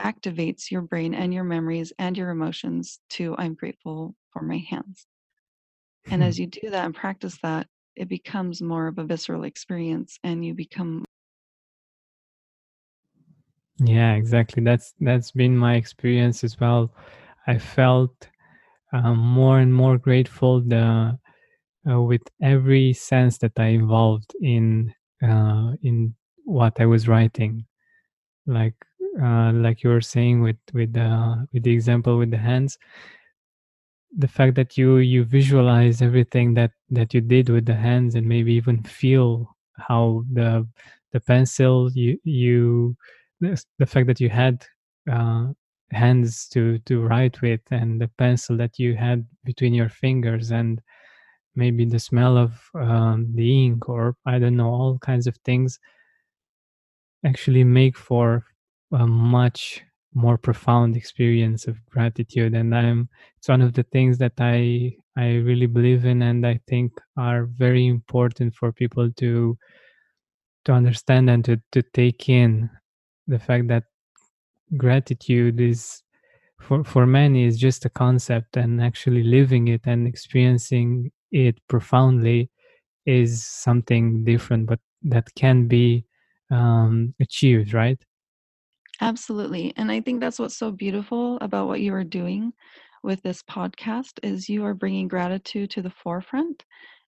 activates 0.00 0.70
your 0.70 0.82
brain 0.82 1.14
and 1.14 1.34
your 1.34 1.44
memories 1.44 1.92
and 1.98 2.16
your 2.16 2.30
emotions 2.30 3.00
to 3.10 3.34
I'm 3.36 3.54
grateful 3.54 4.14
for 4.32 4.42
my 4.42 4.58
hands. 4.58 5.06
And 6.10 6.22
mm-hmm. 6.22 6.28
as 6.28 6.38
you 6.38 6.46
do 6.46 6.70
that 6.70 6.84
and 6.84 6.94
practice 6.94 7.38
that, 7.42 7.66
it 7.96 8.08
becomes 8.08 8.62
more 8.62 8.86
of 8.86 8.98
a 8.98 9.04
visceral 9.04 9.44
experience 9.44 10.18
and 10.22 10.44
you 10.44 10.54
become 10.54 11.04
Yeah, 13.80 14.14
exactly. 14.14 14.62
That's 14.62 14.94
that's 15.00 15.30
been 15.30 15.56
my 15.56 15.76
experience 15.76 16.42
as 16.42 16.58
well. 16.58 16.92
I 17.46 17.58
felt 17.58 18.28
um, 18.92 19.18
more 19.18 19.58
and 19.60 19.74
more 19.74 19.98
grateful 19.98 20.60
the 20.62 21.18
uh, 21.90 22.00
with 22.02 22.22
every 22.42 22.92
sense 22.92 23.38
that 23.38 23.52
I 23.58 23.68
involved 23.68 24.34
in 24.40 24.94
uh, 25.22 25.72
in 25.82 26.14
what 26.44 26.80
I 26.80 26.86
was 26.86 27.08
writing. 27.08 27.66
Like 28.46 28.74
uh, 29.22 29.52
like 29.54 29.82
you 29.84 29.90
were 29.90 30.00
saying 30.00 30.42
with 30.42 30.58
with 30.72 30.94
the 30.94 31.46
with 31.52 31.64
the 31.64 31.72
example 31.72 32.18
with 32.18 32.30
the 32.30 32.38
hands, 32.38 32.78
the 34.16 34.28
fact 34.28 34.54
that 34.56 34.76
you 34.78 34.96
you 34.98 35.24
visualize 35.24 36.00
everything 36.00 36.54
that 36.54 36.70
that 36.90 37.12
you 37.12 37.20
did 37.20 37.48
with 37.48 37.66
the 37.66 37.74
hands 37.74 38.14
and 38.14 38.26
maybe 38.26 38.54
even 38.54 38.82
feel 38.82 39.54
how 39.76 40.24
the 40.32 40.66
the 41.12 41.20
pencil 41.20 41.90
you 41.94 42.18
you 42.24 42.96
the, 43.40 43.62
the 43.78 43.86
fact 43.86 44.06
that 44.06 44.20
you 44.20 44.28
had 44.30 44.64
uh, 45.10 45.48
hands 45.90 46.46
to 46.48 46.78
to 46.80 47.00
write 47.00 47.40
with 47.40 47.60
and 47.70 48.00
the 48.00 48.08
pencil 48.18 48.56
that 48.56 48.78
you 48.78 48.94
had 48.94 49.26
between 49.44 49.74
your 49.74 49.88
fingers 49.88 50.50
and 50.50 50.82
maybe 51.56 51.84
the 51.84 51.98
smell 51.98 52.36
of 52.36 52.60
um, 52.74 53.26
the 53.34 53.66
ink 53.66 53.88
or 53.88 54.14
i 54.26 54.38
don't 54.38 54.56
know 54.56 54.68
all 54.68 54.98
kinds 54.98 55.26
of 55.26 55.36
things 55.44 55.78
actually 57.24 57.64
make 57.64 57.96
for 57.96 58.44
a 58.92 59.06
much 59.06 59.82
more 60.14 60.38
profound 60.38 60.96
experience 60.96 61.66
of 61.66 61.84
gratitude. 61.86 62.54
And 62.54 62.74
i'm 62.74 63.08
it's 63.36 63.48
one 63.48 63.62
of 63.62 63.72
the 63.72 63.82
things 63.84 64.18
that 64.18 64.32
i 64.38 64.94
i 65.16 65.36
really 65.36 65.66
believe 65.66 66.04
in 66.04 66.22
and 66.22 66.46
i 66.46 66.60
think 66.66 66.92
are 67.16 67.44
very 67.44 67.86
important 67.86 68.54
for 68.54 68.72
people 68.72 69.10
to 69.12 69.56
to 70.64 70.72
understand 70.72 71.30
and 71.30 71.44
to 71.44 71.60
to 71.72 71.82
take 71.94 72.28
in 72.28 72.70
the 73.26 73.38
fact 73.38 73.68
that 73.68 73.84
gratitude 74.76 75.60
is 75.60 76.02
for 76.60 76.84
for 76.84 77.06
many 77.06 77.44
is 77.44 77.58
just 77.58 77.84
a 77.84 77.90
concept 77.90 78.56
and 78.56 78.82
actually 78.82 79.22
living 79.22 79.68
it 79.68 79.82
and 79.84 80.06
experiencing 80.06 81.10
it 81.30 81.58
profoundly 81.68 82.50
is 83.06 83.44
something 83.46 84.24
different 84.24 84.66
but 84.66 84.80
that 85.02 85.32
can 85.34 85.66
be 85.68 86.04
um, 86.50 87.14
achieved 87.20 87.72
right 87.72 88.02
absolutely. 89.00 89.72
And 89.76 89.90
I 89.90 90.00
think 90.00 90.20
that's 90.20 90.38
what's 90.38 90.56
so 90.56 90.70
beautiful 90.70 91.38
about 91.40 91.68
what 91.68 91.80
you 91.80 91.94
are 91.94 92.04
doing 92.04 92.52
with 93.02 93.22
this 93.22 93.42
podcast 93.42 94.18
is 94.22 94.48
you 94.48 94.64
are 94.64 94.74
bringing 94.74 95.08
gratitude 95.08 95.70
to 95.70 95.82
the 95.82 95.90
forefront 95.90 96.64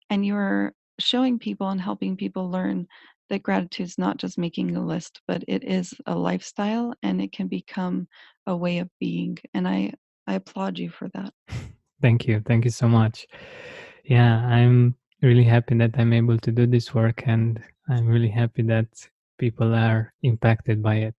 and 0.08 0.24
you 0.24 0.36
are 0.36 0.72
showing 0.98 1.38
people 1.38 1.68
and 1.68 1.80
helping 1.80 2.16
people 2.16 2.50
learn 2.50 2.86
that 3.30 3.42
gratitude 3.42 3.86
is 3.86 3.98
not 3.98 4.18
just 4.18 4.38
making 4.38 4.76
a 4.76 4.84
list, 4.84 5.20
but 5.26 5.42
it 5.48 5.64
is 5.64 5.94
a 6.06 6.14
lifestyle 6.14 6.92
and 7.02 7.20
it 7.22 7.32
can 7.32 7.48
become 7.48 8.06
a 8.46 8.56
way 8.56 8.78
of 8.78 8.88
being. 9.00 9.38
And 9.54 9.66
I 9.66 9.94
I 10.26 10.34
applaud 10.34 10.78
you 10.78 10.90
for 10.90 11.08
that. 11.14 11.32
thank 12.02 12.26
you 12.26 12.42
thank 12.46 12.64
you 12.64 12.70
so 12.70 12.88
much 12.88 13.26
yeah 14.04 14.44
i'm 14.46 14.94
really 15.22 15.44
happy 15.44 15.76
that 15.76 15.94
i'm 15.98 16.12
able 16.12 16.38
to 16.38 16.50
do 16.50 16.66
this 16.66 16.94
work 16.94 17.22
and 17.26 17.62
i'm 17.88 18.06
really 18.06 18.28
happy 18.28 18.62
that 18.62 18.86
people 19.38 19.74
are 19.74 20.12
impacted 20.22 20.82
by 20.82 20.96
it 20.96 21.14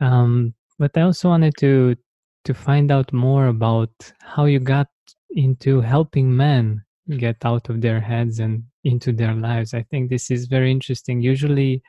um, 0.00 0.54
but 0.78 0.96
i 0.96 1.02
also 1.02 1.28
wanted 1.28 1.54
to 1.58 1.96
to 2.44 2.54
find 2.54 2.90
out 2.90 3.12
more 3.12 3.46
about 3.46 3.90
how 4.20 4.44
you 4.44 4.58
got 4.60 4.88
into 5.30 5.80
helping 5.80 6.34
men 6.34 6.82
get 7.16 7.36
out 7.44 7.68
of 7.68 7.80
their 7.80 8.00
heads 8.00 8.38
and 8.38 8.62
into 8.88 9.12
their 9.12 9.34
lives. 9.34 9.74
I 9.74 9.82
think 9.82 10.10
this 10.10 10.30
is 10.30 10.46
very 10.46 10.70
interesting. 10.70 11.20
Usually 11.22 11.82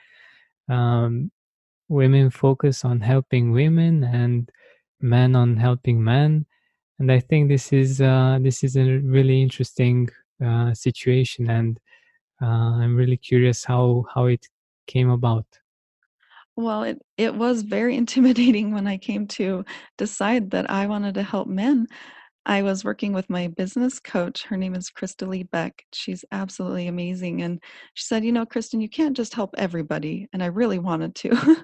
um, 0.70 1.32
women 1.88 2.30
focus 2.30 2.86
on 2.86 3.00
helping 3.00 3.52
women 3.52 4.04
and 4.04 4.50
men 5.02 5.36
on 5.36 5.58
helping 5.58 6.04
men. 6.04 6.46
And 7.00 7.12
i 7.12 7.20
think 7.20 7.48
this 7.48 7.72
is 7.72 8.02
uh, 8.02 8.40
this 8.42 8.64
is 8.64 8.76
a 8.76 8.86
really 9.00 9.42
interesting 9.42 10.10
uh, 10.46 10.74
situation. 10.74 11.50
And 11.50 11.80
uh, 12.42 12.82
i'm 12.82 12.96
really 12.96 13.18
curious 13.18 13.64
how 13.64 14.06
how 14.14 14.26
it 14.26 14.46
came 14.88 15.10
about. 15.10 15.46
Well, 16.56 16.84
it 16.84 17.02
it 17.18 17.36
was 17.36 17.62
very 17.62 17.96
intimidating 18.04 18.74
when 18.74 18.88
I 18.88 18.98
came 18.98 19.28
to 19.40 19.64
decide 19.98 20.52
that 20.52 20.70
I 20.70 20.88
wanted 20.88 21.14
to 21.16 21.24
help 21.24 21.48
men. 21.48 21.88
I 22.50 22.64
was 22.64 22.84
working 22.84 23.14
with 23.14 23.30
my 23.30 23.48
business 23.48 24.00
coach. 24.00 24.44
Her 24.46 24.58
name 24.58 24.74
is 24.74 24.90
Krista 24.90 25.28
Lee 25.28 25.44
Beck. 25.44 25.86
She's 25.94 26.26
absolutely 26.32 26.88
amazing. 26.88 27.44
And 27.44 27.62
she 27.94 28.06
said, 28.06 28.26
You 28.26 28.32
know, 28.32 28.44
Kristin, 28.44 28.82
you 28.82 28.90
can't 28.90 29.16
just 29.16 29.36
help 29.36 29.54
everybody. 29.56 30.28
And 30.34 30.42
I 30.42 30.48
really 30.48 30.80
wanted 30.80 31.14
to. 31.14 31.64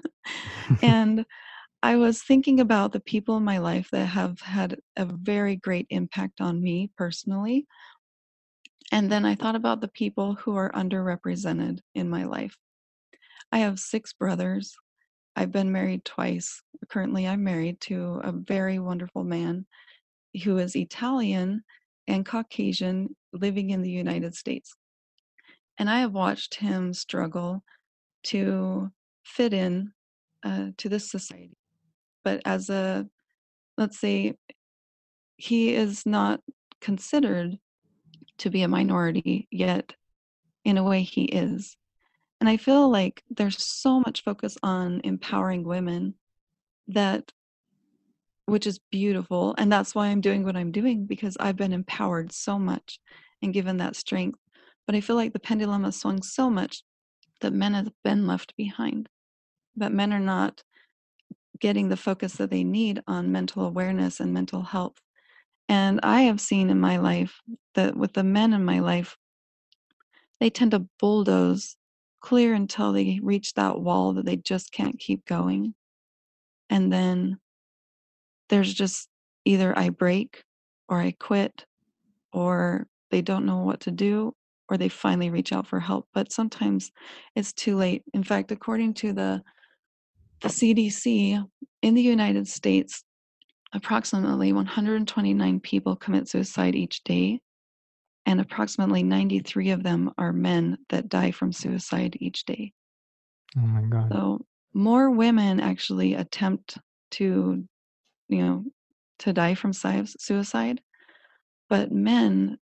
and 0.82 1.26
I 1.82 1.96
was 1.96 2.22
thinking 2.22 2.60
about 2.60 2.92
the 2.92 3.00
people 3.00 3.36
in 3.36 3.42
my 3.42 3.58
life 3.58 3.88
that 3.90 4.06
have 4.06 4.40
had 4.40 4.78
a 4.96 5.06
very 5.06 5.56
great 5.56 5.88
impact 5.90 6.40
on 6.40 6.62
me 6.62 6.92
personally. 6.96 7.66
And 8.92 9.10
then 9.10 9.24
I 9.24 9.34
thought 9.34 9.56
about 9.56 9.80
the 9.80 9.88
people 9.88 10.34
who 10.34 10.54
are 10.54 10.70
underrepresented 10.70 11.80
in 11.96 12.08
my 12.08 12.26
life. 12.26 12.56
I 13.50 13.58
have 13.58 13.80
six 13.80 14.12
brothers. 14.12 14.76
I've 15.34 15.50
been 15.50 15.72
married 15.72 16.04
twice. 16.04 16.62
Currently, 16.88 17.26
I'm 17.26 17.42
married 17.42 17.80
to 17.82 18.20
a 18.22 18.30
very 18.30 18.78
wonderful 18.78 19.24
man 19.24 19.66
who 20.42 20.58
is 20.58 20.76
Italian 20.76 21.62
and 22.06 22.24
Caucasian 22.24 23.14
living 23.32 23.70
in 23.70 23.82
the 23.82 23.90
United 23.90 24.34
States. 24.34 24.74
And 25.78 25.90
I 25.90 26.00
have 26.00 26.12
watched 26.12 26.54
him 26.54 26.92
struggle 26.94 27.62
to 28.24 28.90
fit 29.24 29.52
in 29.52 29.92
uh, 30.42 30.68
to 30.78 30.88
this 30.88 31.10
society. 31.10 31.56
But 32.24 32.42
as 32.44 32.70
a, 32.70 33.06
let's 33.76 33.98
say, 33.98 34.34
he 35.36 35.74
is 35.74 36.06
not 36.06 36.40
considered 36.80 37.58
to 38.38 38.50
be 38.50 38.62
a 38.62 38.68
minority, 38.68 39.48
yet 39.50 39.94
in 40.64 40.78
a 40.78 40.84
way 40.84 41.02
he 41.02 41.24
is. 41.24 41.76
And 42.40 42.48
I 42.48 42.56
feel 42.56 42.90
like 42.90 43.22
there's 43.30 43.62
so 43.62 44.00
much 44.00 44.24
focus 44.24 44.58
on 44.62 45.00
empowering 45.04 45.64
women 45.64 46.14
that 46.88 47.32
which 48.46 48.66
is 48.66 48.80
beautiful 48.90 49.54
and 49.58 49.70
that's 49.70 49.94
why 49.94 50.06
I'm 50.06 50.20
doing 50.20 50.44
what 50.44 50.56
I'm 50.56 50.72
doing 50.72 51.06
because 51.06 51.36
I've 51.38 51.56
been 51.56 51.72
empowered 51.72 52.32
so 52.32 52.58
much 52.58 52.98
and 53.42 53.52
given 53.52 53.76
that 53.78 53.96
strength. 53.96 54.38
But 54.86 54.94
I 54.94 55.00
feel 55.00 55.16
like 55.16 55.32
the 55.32 55.40
pendulum 55.40 55.84
has 55.84 55.96
swung 55.96 56.22
so 56.22 56.48
much 56.48 56.82
that 57.40 57.52
men 57.52 57.74
have 57.74 57.90
been 58.04 58.26
left 58.26 58.56
behind. 58.56 59.08
That 59.76 59.92
men 59.92 60.12
are 60.12 60.20
not 60.20 60.62
getting 61.60 61.88
the 61.88 61.96
focus 61.96 62.34
that 62.34 62.50
they 62.50 62.64
need 62.64 63.02
on 63.06 63.32
mental 63.32 63.66
awareness 63.66 64.20
and 64.20 64.32
mental 64.32 64.62
health. 64.62 64.96
And 65.68 66.00
I 66.02 66.22
have 66.22 66.40
seen 66.40 66.70
in 66.70 66.78
my 66.78 66.98
life 66.98 67.40
that 67.74 67.96
with 67.96 68.12
the 68.12 68.22
men 68.22 68.52
in 68.52 68.64
my 68.64 68.78
life, 68.78 69.16
they 70.38 70.50
tend 70.50 70.70
to 70.70 70.86
bulldoze 71.00 71.76
clear 72.20 72.54
until 72.54 72.92
they 72.92 73.18
reach 73.22 73.54
that 73.54 73.80
wall 73.80 74.12
that 74.14 74.24
they 74.24 74.36
just 74.36 74.72
can't 74.72 74.98
keep 74.98 75.24
going. 75.24 75.74
And 76.70 76.92
then 76.92 77.38
there's 78.48 78.72
just 78.72 79.08
either 79.44 79.76
I 79.76 79.90
break 79.90 80.42
or 80.88 80.98
I 80.98 81.12
quit 81.18 81.64
or 82.32 82.86
they 83.10 83.22
don't 83.22 83.46
know 83.46 83.58
what 83.58 83.80
to 83.80 83.90
do 83.90 84.34
or 84.68 84.76
they 84.76 84.88
finally 84.88 85.30
reach 85.30 85.52
out 85.52 85.66
for 85.66 85.80
help. 85.80 86.08
But 86.12 86.32
sometimes 86.32 86.90
it's 87.34 87.52
too 87.52 87.76
late. 87.76 88.02
In 88.14 88.22
fact, 88.22 88.52
according 88.52 88.94
to 88.94 89.12
the 89.12 89.42
the 90.42 90.48
CDC 90.48 91.42
in 91.82 91.94
the 91.94 92.02
United 92.02 92.46
States, 92.46 93.02
approximately 93.72 94.52
129 94.52 95.60
people 95.60 95.96
commit 95.96 96.28
suicide 96.28 96.74
each 96.74 97.02
day, 97.04 97.40
and 98.26 98.40
approximately 98.40 99.02
93 99.02 99.70
of 99.70 99.82
them 99.82 100.10
are 100.18 100.32
men 100.32 100.78
that 100.90 101.08
die 101.08 101.30
from 101.30 101.52
suicide 101.52 102.16
each 102.20 102.44
day. 102.44 102.72
Oh 103.56 103.60
my 103.60 103.82
God. 103.82 104.10
So 104.12 104.44
more 104.74 105.10
women 105.10 105.60
actually 105.60 106.14
attempt 106.14 106.78
to, 107.12 107.64
you 108.28 108.38
know, 108.42 108.64
to 109.20 109.32
die 109.32 109.54
from 109.54 109.72
suicide, 109.72 110.80
but 111.68 111.92
men, 111.92 112.58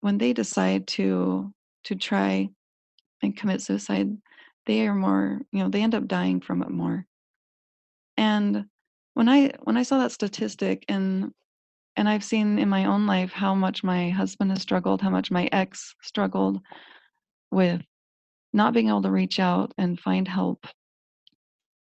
when 0.00 0.18
they 0.18 0.32
decide 0.32 0.86
to 0.88 1.52
to 1.84 1.94
try 1.94 2.48
and 3.22 3.36
commit 3.36 3.62
suicide, 3.62 4.16
they 4.66 4.86
are 4.86 4.94
more, 4.94 5.40
you 5.52 5.62
know, 5.62 5.68
they 5.68 5.82
end 5.82 5.94
up 5.94 6.06
dying 6.06 6.40
from 6.40 6.62
it 6.62 6.70
more. 6.70 7.06
And 8.16 8.66
when 9.14 9.28
I 9.28 9.52
when 9.62 9.76
I 9.76 9.82
saw 9.82 9.98
that 9.98 10.12
statistic 10.12 10.84
and 10.88 11.32
and 11.96 12.08
I've 12.08 12.24
seen 12.24 12.58
in 12.58 12.68
my 12.68 12.86
own 12.86 13.06
life 13.06 13.32
how 13.32 13.54
much 13.54 13.82
my 13.82 14.10
husband 14.10 14.50
has 14.52 14.62
struggled, 14.62 15.02
how 15.02 15.10
much 15.10 15.30
my 15.30 15.48
ex 15.52 15.94
struggled 16.02 16.60
with 17.50 17.82
not 18.52 18.74
being 18.74 18.88
able 18.88 19.02
to 19.02 19.10
reach 19.10 19.38
out 19.40 19.72
and 19.78 19.98
find 19.98 20.26
help. 20.26 20.66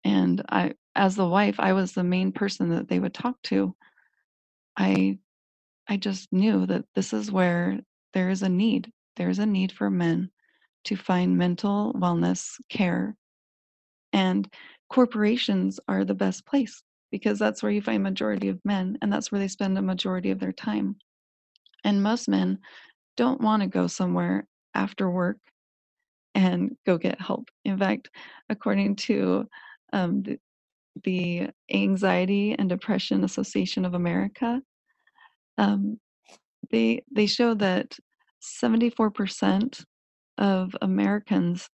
And 0.03 0.43
I 0.49 0.73
as 0.95 1.15
the 1.15 1.27
wife, 1.27 1.59
I 1.59 1.73
was 1.73 1.93
the 1.93 2.03
main 2.03 2.31
person 2.31 2.69
that 2.69 2.87
they 2.87 2.99
would 2.99 3.13
talk 3.13 3.41
to. 3.43 3.75
I 4.77 5.19
I 5.87 5.97
just 5.97 6.31
knew 6.31 6.65
that 6.67 6.85
this 6.95 7.13
is 7.13 7.31
where 7.31 7.79
there 8.13 8.29
is 8.29 8.43
a 8.43 8.49
need. 8.49 8.91
There's 9.15 9.39
a 9.39 9.45
need 9.45 9.71
for 9.71 9.89
men 9.89 10.29
to 10.85 10.95
find 10.95 11.37
mental 11.37 11.93
wellness 11.93 12.55
care. 12.69 13.15
And 14.13 14.51
corporations 14.89 15.79
are 15.87 16.05
the 16.05 16.13
best 16.13 16.45
place 16.45 16.83
because 17.11 17.39
that's 17.39 17.63
where 17.63 17.71
you 17.71 17.81
find 17.81 18.03
majority 18.03 18.49
of 18.49 18.59
men 18.63 18.97
and 19.01 19.11
that's 19.11 19.31
where 19.31 19.39
they 19.39 19.47
spend 19.47 19.77
a 19.77 19.81
majority 19.81 20.31
of 20.31 20.39
their 20.39 20.51
time. 20.51 20.95
And 21.83 22.03
most 22.03 22.29
men 22.29 22.59
don't 23.17 23.41
want 23.41 23.63
to 23.63 23.67
go 23.67 23.87
somewhere 23.87 24.47
after 24.75 25.09
work 25.09 25.37
and 26.35 26.75
go 26.85 26.97
get 26.97 27.19
help. 27.19 27.49
In 27.65 27.77
fact, 27.77 28.09
according 28.49 28.95
to 28.97 29.47
um, 29.91 30.21
the, 30.23 30.39
the 31.03 31.49
Anxiety 31.71 32.55
and 32.57 32.69
Depression 32.69 33.23
Association 33.23 33.85
of 33.85 33.93
America, 33.93 34.61
um, 35.57 35.99
they 36.71 37.03
they 37.11 37.25
show 37.25 37.53
that 37.55 37.97
74% 38.41 39.83
of 40.37 40.75
Americans 40.81 41.69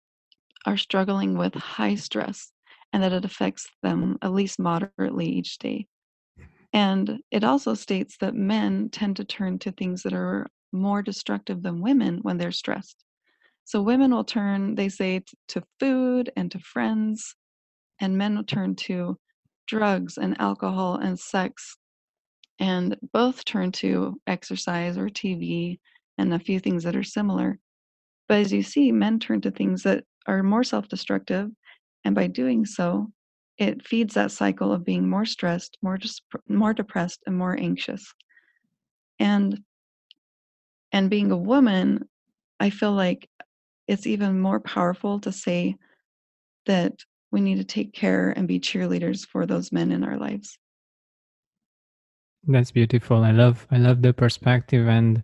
are 0.65 0.77
struggling 0.77 1.37
with 1.37 1.53
high 1.55 1.95
stress 1.95 2.51
and 2.93 3.01
that 3.01 3.13
it 3.13 3.25
affects 3.25 3.67
them 3.81 4.17
at 4.21 4.33
least 4.33 4.59
moderately 4.59 5.25
each 5.27 5.57
day. 5.57 5.87
And 6.73 7.19
it 7.31 7.43
also 7.43 7.73
states 7.73 8.17
that 8.19 8.35
men 8.35 8.89
tend 8.89 9.17
to 9.17 9.25
turn 9.25 9.59
to 9.59 9.71
things 9.71 10.03
that 10.03 10.13
are 10.13 10.47
more 10.71 11.01
destructive 11.01 11.63
than 11.63 11.81
women 11.81 12.19
when 12.21 12.37
they're 12.37 12.51
stressed. 12.51 13.03
So 13.65 13.81
women 13.81 14.11
will 14.11 14.23
turn, 14.23 14.75
they 14.75 14.89
say, 14.89 15.23
to 15.49 15.63
food 15.79 16.31
and 16.35 16.51
to 16.51 16.59
friends, 16.59 17.35
and 18.01 18.17
men 18.17 18.43
turn 18.45 18.75
to 18.75 19.17
drugs 19.67 20.17
and 20.17 20.39
alcohol 20.41 20.95
and 20.95 21.17
sex. 21.17 21.77
And 22.59 22.97
both 23.13 23.45
turn 23.45 23.71
to 23.73 24.19
exercise 24.27 24.97
or 24.97 25.07
TV 25.07 25.79
and 26.17 26.33
a 26.33 26.39
few 26.39 26.59
things 26.59 26.83
that 26.83 26.95
are 26.95 27.03
similar. 27.03 27.57
But 28.27 28.39
as 28.39 28.51
you 28.51 28.63
see, 28.63 28.91
men 28.91 29.19
turn 29.19 29.41
to 29.41 29.51
things 29.51 29.83
that 29.83 30.03
are 30.27 30.43
more 30.43 30.63
self 30.63 30.87
destructive. 30.87 31.49
And 32.03 32.13
by 32.13 32.27
doing 32.27 32.65
so, 32.65 33.11
it 33.57 33.85
feeds 33.87 34.15
that 34.15 34.31
cycle 34.31 34.71
of 34.71 34.83
being 34.83 35.07
more 35.07 35.25
stressed, 35.25 35.77
more, 35.81 35.97
dis- 35.97 36.21
more 36.47 36.73
depressed, 36.73 37.21
and 37.25 37.37
more 37.37 37.57
anxious. 37.57 38.13
And 39.19 39.59
and 40.91 41.09
being 41.09 41.31
a 41.31 41.37
woman, 41.37 42.09
I 42.59 42.69
feel 42.69 42.91
like 42.91 43.29
it's 43.87 44.07
even 44.07 44.39
more 44.39 44.59
powerful 44.59 45.19
to 45.21 45.31
say 45.31 45.77
that 46.65 46.93
we 47.31 47.41
need 47.41 47.57
to 47.57 47.63
take 47.63 47.93
care 47.93 48.31
and 48.31 48.47
be 48.47 48.59
cheerleaders 48.59 49.25
for 49.25 49.45
those 49.45 49.71
men 49.71 49.91
in 49.91 50.03
our 50.03 50.17
lives. 50.17 50.57
That's 52.47 52.71
beautiful. 52.71 53.23
I 53.23 53.31
love 53.31 53.67
I 53.71 53.77
love 53.77 54.01
the 54.01 54.13
perspective 54.13 54.87
and 54.87 55.23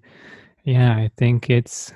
yeah, 0.63 0.95
I 0.95 1.09
think 1.17 1.49
it's 1.49 1.93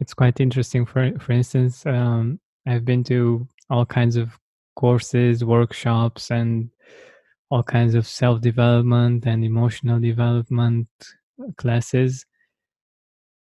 it's 0.00 0.14
quite 0.14 0.40
interesting. 0.40 0.84
For 0.84 1.12
for 1.18 1.32
instance, 1.32 1.86
um, 1.86 2.40
I've 2.66 2.84
been 2.84 3.04
to 3.04 3.46
all 3.70 3.86
kinds 3.86 4.16
of 4.16 4.36
courses, 4.74 5.44
workshops, 5.44 6.30
and 6.30 6.70
all 7.50 7.62
kinds 7.62 7.94
of 7.94 8.06
self 8.06 8.40
development 8.40 9.26
and 9.26 9.44
emotional 9.44 10.00
development 10.00 10.88
classes. 11.56 12.24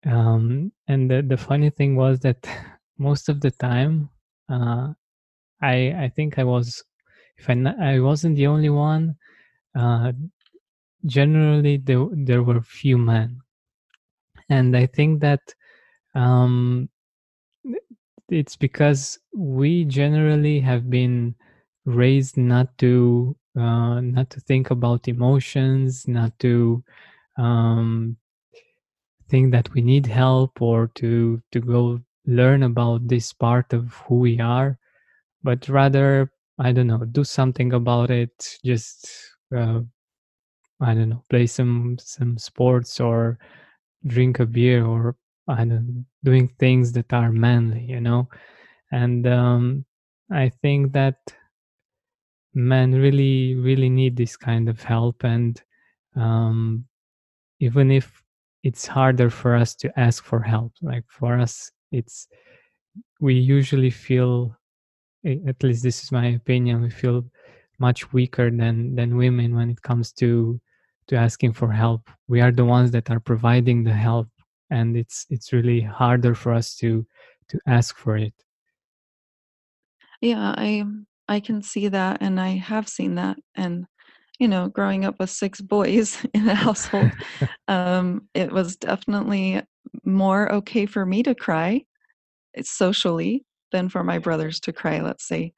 Um, 0.05 0.73
and 0.89 1.11
the, 1.11 1.23
the 1.23 1.37
funny 1.37 1.71
thing 1.71 1.97
was 1.97 2.21
that 2.21 2.47
most 2.99 3.29
of 3.29 3.41
the 3.41 3.51
time, 3.51 4.11
uh, 4.49 4.89
I 5.63 6.05
I 6.05 6.09
think 6.15 6.39
I 6.39 6.45
was, 6.45 6.85
if 7.39 7.49
I 7.51 7.55
I 7.95 8.01
wasn't 8.01 8.37
the 8.37 8.47
only 8.49 8.71
one. 8.71 9.17
Uh, 9.75 10.13
generally, 11.07 11.77
there 11.79 12.07
there 12.13 12.43
were 12.43 12.63
few 12.63 12.99
men, 12.99 13.41
and 14.49 14.77
I 14.77 14.87
think 14.87 15.21
that 15.21 15.41
um, 16.15 16.91
it's 18.29 18.57
because 18.57 19.19
we 19.35 19.85
generally 19.85 20.61
have 20.61 20.89
been 20.89 21.35
raised 21.85 22.37
not 22.37 22.77
to 22.79 23.37
uh, 23.57 24.01
not 24.01 24.31
to 24.31 24.41
think 24.41 24.71
about 24.71 25.09
emotions, 25.09 26.07
not 26.07 26.39
to 26.39 26.85
um, 27.39 28.17
think 29.29 29.53
that 29.53 29.73
we 29.73 29.81
need 29.81 30.07
help 30.07 30.61
or 30.61 30.89
to 30.89 31.43
to 31.53 31.61
go 31.61 32.01
learn 32.27 32.63
about 32.63 33.09
this 33.09 33.33
part 33.33 33.73
of 33.73 33.95
who 34.07 34.17
we 34.19 34.39
are, 34.41 34.79
but 35.43 35.69
rather 35.69 36.33
I 36.59 36.73
don't 36.73 36.89
know, 36.89 37.05
do 37.05 37.25
something 37.25 37.73
about 37.73 38.11
it. 38.11 38.59
Just 38.65 39.09
uh, 39.57 39.81
I 40.81 40.95
don't 40.95 41.11
know, 41.11 41.25
play 41.31 41.47
some 41.47 41.97
some 42.01 42.39
sports 42.39 43.01
or 43.01 43.39
drink 44.07 44.41
a 44.41 44.47
beer 44.47 44.85
or 44.87 45.17
I 45.49 45.65
don't 45.67 46.07
doing 46.25 46.49
things 46.61 46.93
that 46.93 47.13
are 47.13 47.33
manly, 47.33 47.85
you 47.85 48.01
know. 48.01 48.29
And 48.93 49.27
um, 49.27 49.87
I 50.33 50.51
think 50.51 50.93
that 50.95 51.17
men 52.55 52.93
really, 52.93 53.55
really 53.55 53.89
need 53.89 54.17
this 54.17 54.37
kind 54.37 54.69
of 54.69 54.83
help. 54.83 55.25
And 55.25 55.61
um, 56.17 56.85
even 57.61 57.91
if 57.91 58.23
it's 58.65 58.87
harder 58.87 59.31
for 59.31 59.57
us 59.57 59.75
to 59.77 60.01
ask 60.01 60.25
for 60.25 60.41
help, 60.43 60.73
like 60.83 61.05
for 61.09 61.39
us, 61.39 61.71
it's 61.93 62.29
we 63.21 63.35
usually 63.35 63.91
feel, 63.91 64.57
at 65.25 65.63
least 65.63 65.83
this 65.83 66.03
is 66.03 66.13
my 66.13 66.27
opinion, 66.27 66.83
we 66.83 66.91
feel 66.91 67.25
much 67.79 68.13
weaker 68.13 68.51
than 68.51 68.95
than 68.95 69.17
women 69.17 69.55
when 69.55 69.71
it 69.71 69.83
comes 69.83 70.13
to 70.13 70.61
to 71.09 71.17
asking 71.17 71.53
for 71.53 71.73
help. 71.73 72.09
We 72.29 72.41
are 72.41 72.53
the 72.53 72.65
ones 72.65 72.91
that 72.93 73.11
are 73.11 73.21
providing 73.21 73.85
the 73.85 73.93
help 73.93 74.29
and 74.71 74.97
it's 74.97 75.27
it's 75.31 75.53
really 75.53 75.81
harder 75.81 76.35
for 76.35 76.53
us 76.53 76.75
to 76.77 77.07
to 77.49 77.59
ask 77.67 77.97
for 77.97 78.17
it 78.17 78.33
yeah 80.21 80.55
i 80.57 80.85
i 81.29 81.41
can 81.41 81.63
see 81.63 81.89
that 81.89 82.19
and 82.21 82.41
i 82.41 82.51
have 82.51 82.89
seen 82.89 83.17
that 83.17 83.37
and 83.57 83.87
you 84.41 84.49
know, 84.49 84.69
growing 84.69 85.05
up 85.05 85.17
with 85.21 85.29
six 85.29 85.61
boys 85.61 86.27
in 86.35 86.49
a 86.49 86.55
household, 86.55 87.11
um, 87.69 88.27
it 88.35 88.51
was 88.51 88.77
definitely 88.77 89.63
more 90.03 90.51
okay 90.51 90.87
for 90.87 91.05
me 91.05 91.23
to 91.23 91.35
cry 91.35 91.85
eh, 92.57 92.63
socially 92.65 93.45
than 93.73 93.89
for 93.89 94.05
my 94.05 94.19
brothers 94.19 94.61
to 94.61 94.73
cry, 94.73 95.01
let's 95.01 95.27
say. 95.27 95.53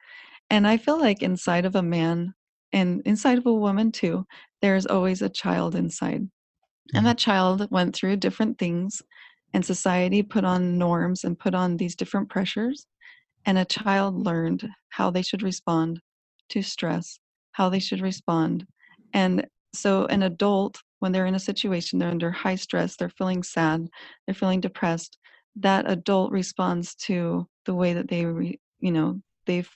And 0.50 0.66
I 0.66 0.76
feel 0.78 0.98
like 1.00 1.22
inside 1.22 1.64
of 1.66 1.76
a 1.76 1.82
man 1.82 2.34
and 2.72 3.02
inside 3.06 3.38
of 3.38 3.46
a 3.46 3.54
woman 3.54 3.92
too, 3.92 4.26
there's 4.62 4.86
always 4.86 5.22
a 5.22 5.28
child 5.30 5.74
inside. 5.74 6.28
And 6.94 7.06
Mhm. 7.06 7.06
that 7.06 7.18
child 7.18 7.68
went 7.70 7.94
through 7.96 8.16
different 8.18 8.58
things, 8.58 9.02
and 9.54 9.64
society 9.64 10.22
put 10.22 10.44
on 10.44 10.78
norms 10.78 11.24
and 11.24 11.38
put 11.38 11.54
on 11.54 11.76
these 11.76 11.96
different 11.96 12.30
pressures. 12.30 12.86
And 13.46 13.58
a 13.58 13.64
child 13.64 14.14
learned 14.24 14.68
how 14.90 15.10
they 15.10 15.22
should 15.22 15.42
respond 15.42 16.00
to 16.50 16.62
stress, 16.62 17.18
how 17.52 17.68
they 17.68 17.80
should 17.80 18.00
respond. 18.00 18.66
And 19.12 19.46
so, 19.74 20.06
an 20.06 20.22
adult, 20.22 20.80
when 21.00 21.12
they're 21.12 21.26
in 21.26 21.34
a 21.34 21.40
situation, 21.40 21.98
they're 21.98 22.10
under 22.10 22.30
high 22.30 22.56
stress, 22.56 22.96
they're 22.96 23.08
feeling 23.10 23.42
sad, 23.42 23.88
they're 24.26 24.34
feeling 24.34 24.60
depressed, 24.60 25.18
that 25.56 25.90
adult 25.90 26.32
responds 26.32 26.94
to 26.96 27.48
the 27.66 27.74
way 27.74 27.94
that 27.94 28.08
they, 28.08 28.24
re, 28.24 28.60
you 28.80 28.92
know, 28.92 29.20
they've 29.46 29.70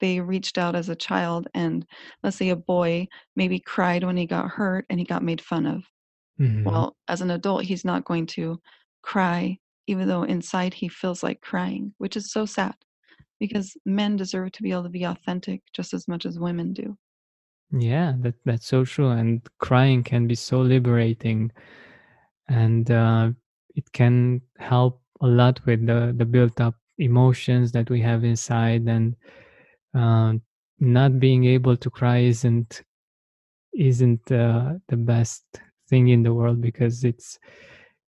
they 0.00 0.20
reached 0.20 0.58
out 0.58 0.74
as 0.76 0.88
a 0.88 0.96
child 0.96 1.48
and 1.54 1.86
let's 2.22 2.36
say 2.36 2.50
a 2.50 2.56
boy 2.56 3.06
maybe 3.36 3.58
cried 3.60 4.04
when 4.04 4.16
he 4.16 4.26
got 4.26 4.50
hurt 4.50 4.86
and 4.90 4.98
he 5.00 5.06
got 5.06 5.22
made 5.22 5.40
fun 5.40 5.66
of 5.66 5.84
Mhm. 6.38 6.64
well, 6.64 6.96
as 7.08 7.20
an 7.20 7.30
adult, 7.30 7.64
he's 7.64 7.84
not 7.84 8.04
going 8.04 8.26
to 8.26 8.60
cry, 9.02 9.58
even 9.86 10.08
though 10.08 10.22
inside 10.24 10.74
he 10.74 10.88
feels 10.88 11.22
like 11.22 11.40
crying, 11.40 11.94
which 11.98 12.16
is 12.16 12.32
so 12.32 12.46
sad 12.46 12.74
because 13.40 13.76
men 13.86 14.16
deserve 14.16 14.52
to 14.52 14.62
be 14.62 14.72
able 14.72 14.84
to 14.84 14.88
be 14.90 15.04
authentic 15.04 15.62
just 15.74 15.94
as 15.94 16.08
much 16.08 16.26
as 16.26 16.38
women 16.38 16.72
do. 16.72 16.96
Yeah, 17.72 18.14
that 18.20 18.36
that's 18.44 18.66
so 18.66 18.84
true. 18.84 19.08
And 19.10 19.46
crying 19.58 20.02
can 20.04 20.26
be 20.26 20.34
so 20.34 20.60
liberating, 20.60 21.50
and 22.48 22.90
uh, 22.90 23.32
it 23.76 23.92
can 23.92 24.42
help 24.58 25.02
a 25.20 25.28
lot 25.28 25.64
with 25.66 25.86
the 25.86 26.14
the 26.16 26.24
built 26.26 26.60
up 26.60 26.76
emotions 26.98 27.72
that 27.72 27.90
we 27.90 28.00
have 28.00 28.24
inside. 28.24 28.86
And 28.88 29.16
uh, 29.94 30.34
not 30.80 31.18
being 31.18 31.44
able 31.44 31.76
to 31.76 31.90
cry 31.90 32.18
isn't 32.18 32.82
isn't 33.76 34.30
uh, 34.30 34.74
the 34.88 34.96
best 34.96 35.44
thing 35.88 36.08
in 36.08 36.22
the 36.22 36.32
world 36.32 36.60
because 36.60 37.04
it's 37.04 37.38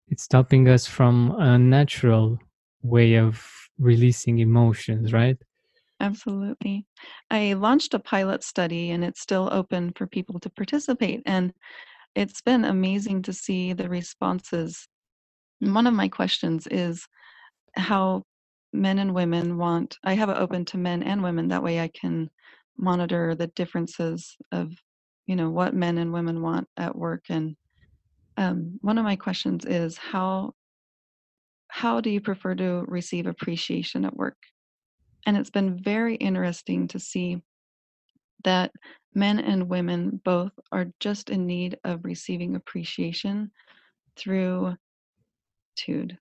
it's 0.09 0.23
stopping 0.23 0.69
us 0.69 0.87
from 0.87 1.33
a 1.39 1.59
natural 1.59 2.39
way 2.83 3.17
of 3.17 3.45
releasing 3.79 4.39
emotions, 4.39 5.13
right? 5.13 5.37
Absolutely. 6.01 6.85
I 7.31 7.55
launched 7.55 7.95
a 7.95 7.99
pilot 7.99 8.45
study 8.45 8.91
and 8.91 9.03
it's 9.03 9.21
still 9.21 9.49
open 9.51 9.93
for 9.97 10.07
people 10.07 10.39
to 10.41 10.51
participate. 10.51 11.23
And 11.27 11.53
it's 12.15 12.41
been 12.41 12.65
amazing 12.65 13.23
to 13.23 13.33
see 13.33 13.73
the 13.73 13.89
responses. 13.89 14.87
One 15.61 15.87
of 15.87 15.95
my 15.95 16.09
questions 16.09 16.67
is 16.71 17.07
how 17.75 18.23
men 18.73 18.99
and 18.99 19.15
women 19.15 19.59
want, 19.59 19.99
I 20.05 20.15
have 20.15 20.29
it 20.29 20.37
open 20.37 20.65
to 20.67 20.79
men 20.79 21.03
and 21.03 21.23
women. 21.23 21.49
That 21.49 21.63
way 21.63 21.81
I 21.81 21.89
can 21.89 22.31
monitor 22.77 23.35
the 23.35 23.47
differences 23.49 24.37
of, 24.53 24.73
you 25.27 25.37
know, 25.37 25.51
what 25.51 25.75
men 25.75 25.99
and 25.99 26.13
women 26.13 26.43
want 26.43 26.69
at 26.77 26.97
work. 26.97 27.25
And 27.29 27.57
um, 28.37 28.79
one 28.83 28.99
of 28.99 29.05
my 29.05 29.17
questions 29.17 29.65
is 29.65 29.97
how 29.97 30.53
how 31.69 32.01
do 32.01 32.11
you 32.11 32.21
prefer 32.21 32.55
to 32.55 32.85
receive 32.87 33.27
appreciation 33.27 34.05
at 34.05 34.17
work? 34.17 34.37
And 35.27 35.37
it's 35.37 35.51
been 35.51 35.83
very 35.83 36.15
interesting 36.15 36.89
to 36.89 37.01
see 37.01 37.43
that 38.45 38.71
men 39.15 39.41
and 39.41 39.69
women 39.69 40.21
both 40.25 40.53
are 40.71 40.87
just 41.01 41.29
in 41.29 41.47
need 41.47 41.77
of 41.85 42.05
receiving 42.05 42.55
appreciation 42.55 43.51
through 44.17 44.77
gratitude, 45.77 46.19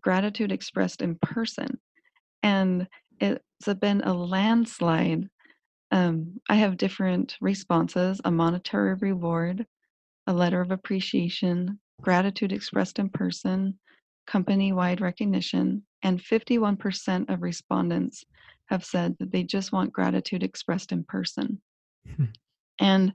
gratitude 0.00 0.52
expressed 0.52 1.02
in 1.02 1.16
person. 1.20 1.78
And 2.42 2.88
it's 3.20 3.40
been 3.80 4.02
a 4.02 4.14
landslide. 4.14 5.28
Um, 5.90 6.40
I 6.48 6.56
have 6.56 6.76
different 6.76 7.36
responses 7.40 8.20
a 8.24 8.30
monetary 8.30 8.94
reward, 8.94 9.66
a 10.26 10.32
letter 10.32 10.60
of 10.60 10.70
appreciation, 10.70 11.80
gratitude 12.00 12.52
expressed 12.52 12.98
in 12.98 13.08
person, 13.08 13.78
company 14.26 14.72
wide 14.72 15.00
recognition, 15.00 15.82
and 16.02 16.20
51% 16.20 17.30
of 17.30 17.42
respondents 17.42 18.24
have 18.66 18.84
said 18.84 19.16
that 19.18 19.32
they 19.32 19.42
just 19.42 19.72
want 19.72 19.92
gratitude 19.92 20.42
expressed 20.42 20.92
in 20.92 21.04
person. 21.04 21.60
Hmm. 22.16 22.24
and 22.78 23.12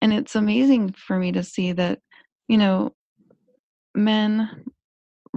and 0.00 0.12
it's 0.12 0.36
amazing 0.36 0.92
for 0.92 1.18
me 1.18 1.32
to 1.32 1.42
see 1.42 1.72
that 1.72 2.00
you 2.46 2.56
know 2.56 2.94
men 3.94 4.64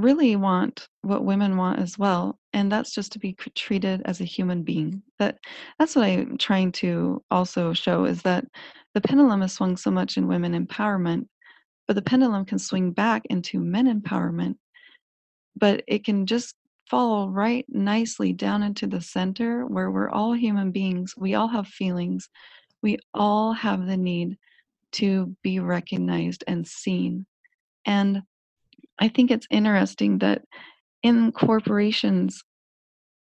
really 0.01 0.35
want 0.35 0.87
what 1.01 1.23
women 1.23 1.57
want 1.57 1.79
as 1.79 1.97
well 1.97 2.37
and 2.53 2.71
that's 2.71 2.93
just 2.93 3.11
to 3.13 3.19
be 3.19 3.33
treated 3.55 4.01
as 4.05 4.19
a 4.19 4.25
human 4.25 4.63
being. 4.63 5.01
That 5.19 5.37
that's 5.79 5.95
what 5.95 6.05
i'm 6.05 6.37
trying 6.37 6.71
to 6.73 7.23
also 7.31 7.73
show 7.73 8.05
is 8.05 8.21
that 8.23 8.45
the 8.93 9.01
pendulum 9.01 9.41
has 9.41 9.53
swung 9.53 9.77
so 9.77 9.91
much 9.91 10.17
in 10.17 10.27
women 10.27 10.53
empowerment 10.65 11.27
but 11.87 11.95
the 11.95 12.01
pendulum 12.01 12.45
can 12.45 12.59
swing 12.59 12.91
back 12.91 13.23
into 13.29 13.59
men 13.59 13.87
empowerment 13.87 14.55
but 15.55 15.83
it 15.87 16.03
can 16.03 16.25
just 16.25 16.55
fall 16.89 17.29
right 17.29 17.65
nicely 17.69 18.33
down 18.33 18.63
into 18.63 18.85
the 18.85 18.99
center 18.99 19.65
where 19.65 19.89
we're 19.91 20.09
all 20.09 20.33
human 20.33 20.71
beings 20.71 21.13
we 21.17 21.35
all 21.35 21.47
have 21.47 21.67
feelings 21.67 22.29
we 22.81 22.97
all 23.13 23.53
have 23.53 23.85
the 23.85 23.97
need 23.97 24.37
to 24.93 25.35
be 25.41 25.59
recognized 25.59 26.43
and 26.47 26.67
seen. 26.67 27.25
And 27.85 28.21
i 28.99 29.07
think 29.07 29.31
it's 29.31 29.47
interesting 29.51 30.17
that 30.19 30.41
in 31.03 31.31
corporations 31.31 32.43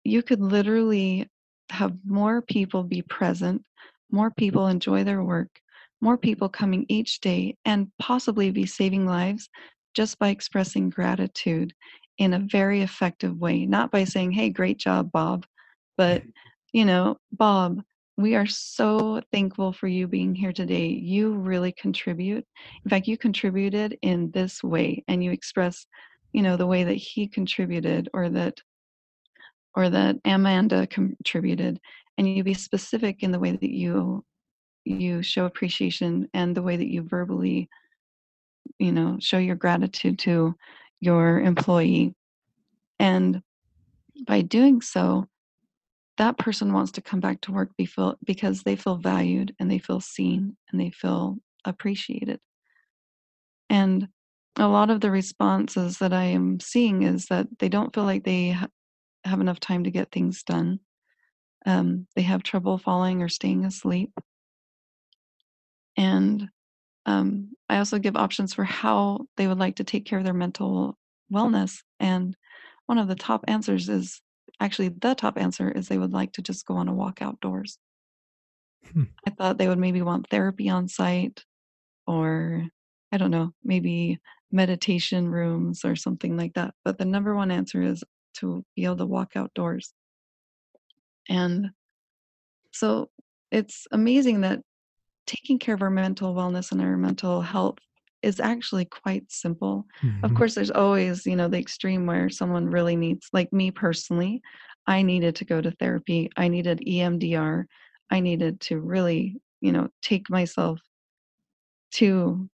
you 0.04 0.22
could 0.22 0.40
literally 0.40 1.28
have 1.70 1.92
more 2.04 2.42
people 2.42 2.82
be 2.82 3.02
present, 3.02 3.62
more 4.10 4.30
people 4.30 4.66
enjoy 4.66 5.04
their 5.04 5.22
work, 5.22 5.48
more 6.00 6.16
people 6.18 6.48
coming 6.48 6.84
each 6.88 7.20
day, 7.20 7.56
and 7.64 7.88
possibly 7.98 8.50
be 8.50 8.66
saving 8.66 9.06
lives 9.06 9.48
just 9.94 10.18
by 10.18 10.28
expressing 10.28 10.90
gratitude 10.90 11.72
in 12.18 12.34
a 12.34 12.38
very 12.50 12.82
effective 12.82 13.36
way. 13.36 13.66
Not 13.66 13.90
by 13.90 14.04
saying, 14.04 14.32
hey, 14.32 14.50
great 14.50 14.78
job, 14.78 15.10
Bob, 15.12 15.46
but, 15.96 16.22
you 16.72 16.84
know, 16.84 17.16
Bob, 17.32 17.82
we 18.22 18.34
are 18.34 18.46
so 18.46 19.20
thankful 19.32 19.72
for 19.72 19.86
you 19.86 20.06
being 20.06 20.34
here 20.34 20.52
today. 20.52 20.86
You 20.88 21.34
really 21.34 21.72
contribute. 21.72 22.46
In 22.84 22.90
fact, 22.90 23.06
you 23.06 23.16
contributed 23.16 23.98
in 24.02 24.30
this 24.32 24.62
way, 24.62 25.04
and 25.08 25.22
you 25.22 25.30
express, 25.32 25.86
you 26.32 26.42
know, 26.42 26.56
the 26.56 26.66
way 26.66 26.84
that 26.84 26.94
he 26.94 27.26
contributed 27.28 28.08
or 28.12 28.28
that 28.30 28.60
or 29.74 29.88
that 29.88 30.16
Amanda 30.24 30.86
contributed, 30.86 31.80
and 32.18 32.28
you 32.28 32.42
be 32.42 32.54
specific 32.54 33.22
in 33.22 33.30
the 33.30 33.38
way 33.38 33.52
that 33.52 33.70
you 33.70 34.24
you 34.84 35.22
show 35.22 35.44
appreciation 35.44 36.28
and 36.34 36.56
the 36.56 36.62
way 36.62 36.76
that 36.76 36.90
you 36.90 37.02
verbally, 37.02 37.68
you 38.78 38.92
know, 38.92 39.16
show 39.20 39.38
your 39.38 39.56
gratitude 39.56 40.18
to 40.20 40.54
your 41.00 41.40
employee. 41.40 42.14
And 42.98 43.42
by 44.26 44.42
doing 44.42 44.80
so, 44.80 45.26
that 46.20 46.36
person 46.36 46.74
wants 46.74 46.92
to 46.92 47.00
come 47.00 47.18
back 47.18 47.40
to 47.40 47.50
work 47.50 47.70
because 48.26 48.62
they 48.62 48.76
feel 48.76 48.96
valued 48.96 49.54
and 49.58 49.70
they 49.70 49.78
feel 49.78 50.00
seen 50.00 50.54
and 50.70 50.78
they 50.78 50.90
feel 50.90 51.38
appreciated. 51.64 52.38
And 53.70 54.06
a 54.56 54.68
lot 54.68 54.90
of 54.90 55.00
the 55.00 55.10
responses 55.10 55.96
that 55.96 56.12
I 56.12 56.24
am 56.24 56.60
seeing 56.60 57.04
is 57.04 57.24
that 57.28 57.46
they 57.58 57.70
don't 57.70 57.94
feel 57.94 58.04
like 58.04 58.24
they 58.24 58.50
ha- 58.50 58.68
have 59.24 59.40
enough 59.40 59.60
time 59.60 59.84
to 59.84 59.90
get 59.90 60.12
things 60.12 60.42
done. 60.42 60.80
Um, 61.64 62.06
they 62.14 62.22
have 62.22 62.42
trouble 62.42 62.76
falling 62.76 63.22
or 63.22 63.30
staying 63.30 63.64
asleep. 63.64 64.12
And 65.96 66.50
um, 67.06 67.52
I 67.70 67.78
also 67.78 67.98
give 67.98 68.16
options 68.16 68.52
for 68.52 68.64
how 68.64 69.20
they 69.38 69.46
would 69.46 69.58
like 69.58 69.76
to 69.76 69.84
take 69.84 70.04
care 70.04 70.18
of 70.18 70.26
their 70.26 70.34
mental 70.34 70.98
wellness. 71.32 71.78
And 71.98 72.36
one 72.84 72.98
of 72.98 73.08
the 73.08 73.14
top 73.14 73.46
answers 73.48 73.88
is 73.88 74.20
actually 74.60 74.88
the 74.88 75.14
top 75.14 75.38
answer 75.38 75.70
is 75.70 75.88
they 75.88 75.98
would 75.98 76.12
like 76.12 76.32
to 76.32 76.42
just 76.42 76.66
go 76.66 76.76
on 76.76 76.88
a 76.88 76.94
walk 76.94 77.22
outdoors. 77.22 77.78
Hmm. 78.92 79.04
I 79.26 79.30
thought 79.30 79.58
they 79.58 79.68
would 79.68 79.78
maybe 79.78 80.02
want 80.02 80.28
therapy 80.30 80.68
on 80.68 80.88
site 80.88 81.44
or 82.06 82.68
I 83.12 83.18
don't 83.18 83.30
know, 83.30 83.52
maybe 83.64 84.18
meditation 84.52 85.28
rooms 85.28 85.84
or 85.84 85.96
something 85.96 86.36
like 86.36 86.54
that. 86.54 86.74
But 86.84 86.98
the 86.98 87.04
number 87.04 87.34
one 87.34 87.50
answer 87.50 87.82
is 87.82 88.04
to 88.34 88.64
be 88.76 88.84
able 88.84 88.96
to 88.98 89.06
walk 89.06 89.32
outdoors. 89.36 89.92
And 91.28 91.70
so 92.72 93.10
it's 93.50 93.86
amazing 93.90 94.42
that 94.42 94.60
taking 95.26 95.58
care 95.58 95.74
of 95.74 95.82
our 95.82 95.90
mental 95.90 96.34
wellness 96.34 96.72
and 96.72 96.80
our 96.80 96.96
mental 96.96 97.40
health 97.40 97.78
is 98.22 98.40
actually 98.40 98.84
quite 98.84 99.30
simple. 99.30 99.86
Of 100.22 100.32
Mhm. 100.32 100.34
course, 100.34 100.54
there's 100.54 100.70
always, 100.70 101.26
you 101.26 101.36
know, 101.36 101.48
the 101.48 101.58
extreme 101.58 102.06
where 102.06 102.28
someone 102.30 102.66
really 102.66 102.96
needs, 102.96 103.28
like 103.32 103.52
me 103.52 103.70
personally, 103.70 104.42
I 104.86 105.02
needed 105.02 105.36
to 105.36 105.44
go 105.44 105.60
to 105.60 105.70
therapy. 105.72 106.30
I 106.36 106.48
needed 106.48 106.82
EMDR. 106.86 107.66
I 108.10 108.20
needed 108.20 108.60
to 108.62 108.80
really, 108.80 109.40
you 109.60 109.72
know, 109.72 109.88
take 110.02 110.30
myself 110.30 110.80
to 111.92 112.48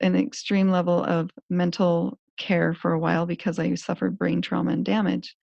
an 0.00 0.16
extreme 0.16 0.70
level 0.70 1.04
of 1.04 1.30
mental 1.50 2.18
care 2.38 2.74
for 2.74 2.92
a 2.92 3.00
while 3.00 3.26
because 3.26 3.58
I 3.58 3.74
suffered 3.76 4.18
brain 4.18 4.42
trauma 4.42 4.72
and 4.72 4.84
damage. 4.84 5.36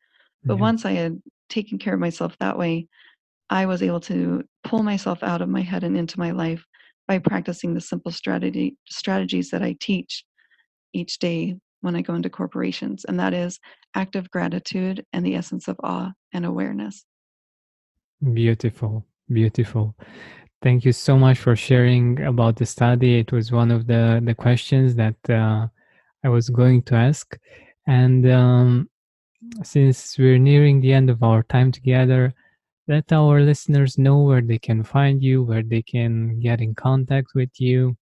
But 0.48 0.58
Yeah. 0.58 0.60
once 0.60 0.86
I 0.86 0.94
had 0.94 1.22
taken 1.50 1.80
care 1.80 1.96
of 1.96 2.00
myself 2.00 2.38
that 2.40 2.58
way, 2.58 2.88
I 3.50 3.66
was 3.68 3.84
able 3.84 4.02
to 4.02 4.44
pull 4.64 4.84
myself 4.84 5.24
out 5.24 5.42
of 5.42 5.50
my 5.50 5.62
head 5.62 5.84
and 5.84 5.98
into 5.98 6.20
my 6.20 6.32
life 6.32 6.66
by 7.10 7.18
practicing 7.18 7.74
the 7.74 7.82
simple 7.82 8.12
strategy 8.12 8.78
strategies 8.88 9.50
that 9.50 9.64
I 9.64 9.76
teach 9.80 10.24
each 10.94 11.18
day 11.18 11.58
when 11.82 11.96
I 11.96 12.02
go 12.02 12.14
into 12.14 12.30
corporations, 12.30 13.04
and 13.06 13.20
that 13.20 13.34
is 13.34 13.60
active 13.96 14.30
gratitude 14.30 15.04
and 15.12 15.26
the 15.26 15.36
essence 15.36 15.68
of 15.68 15.78
awe 15.84 16.12
and 16.34 16.46
awareness. 16.46 17.04
Beautiful, 18.34 19.06
beautiful. 19.28 19.96
Thank 20.62 20.86
you 20.86 20.92
so 20.92 21.18
much 21.18 21.40
for 21.40 21.56
sharing 21.56 22.22
about 22.22 22.58
the 22.58 22.66
study. 22.66 23.18
It 23.18 23.32
was 23.32 23.52
one 23.52 23.72
of 23.72 23.88
the 23.88 24.22
the 24.24 24.36
questions 24.36 24.94
that 24.96 25.20
uh, 25.30 25.68
I 26.24 26.30
was 26.30 26.50
going 26.50 26.84
to 26.84 26.96
ask, 26.96 27.26
and 27.88 28.30
um, 28.30 28.90
since 29.64 29.98
we're 30.20 30.46
nearing 30.52 30.80
the 30.80 30.94
end 30.94 31.10
of 31.10 31.24
our 31.24 31.42
time 31.44 31.72
together, 31.72 32.34
let 32.90 33.12
our 33.14 33.40
listeners 33.42 33.98
know 34.00 34.24
where 34.24 34.42
they 34.42 34.58
can 34.58 34.84
find 34.84 35.22
you, 35.24 35.44
where 35.44 35.62
they 35.64 35.84
can 35.84 36.40
get 36.40 36.60
in 36.60 36.74
contact 36.74 37.28
with 37.36 37.52
you. 37.60 37.96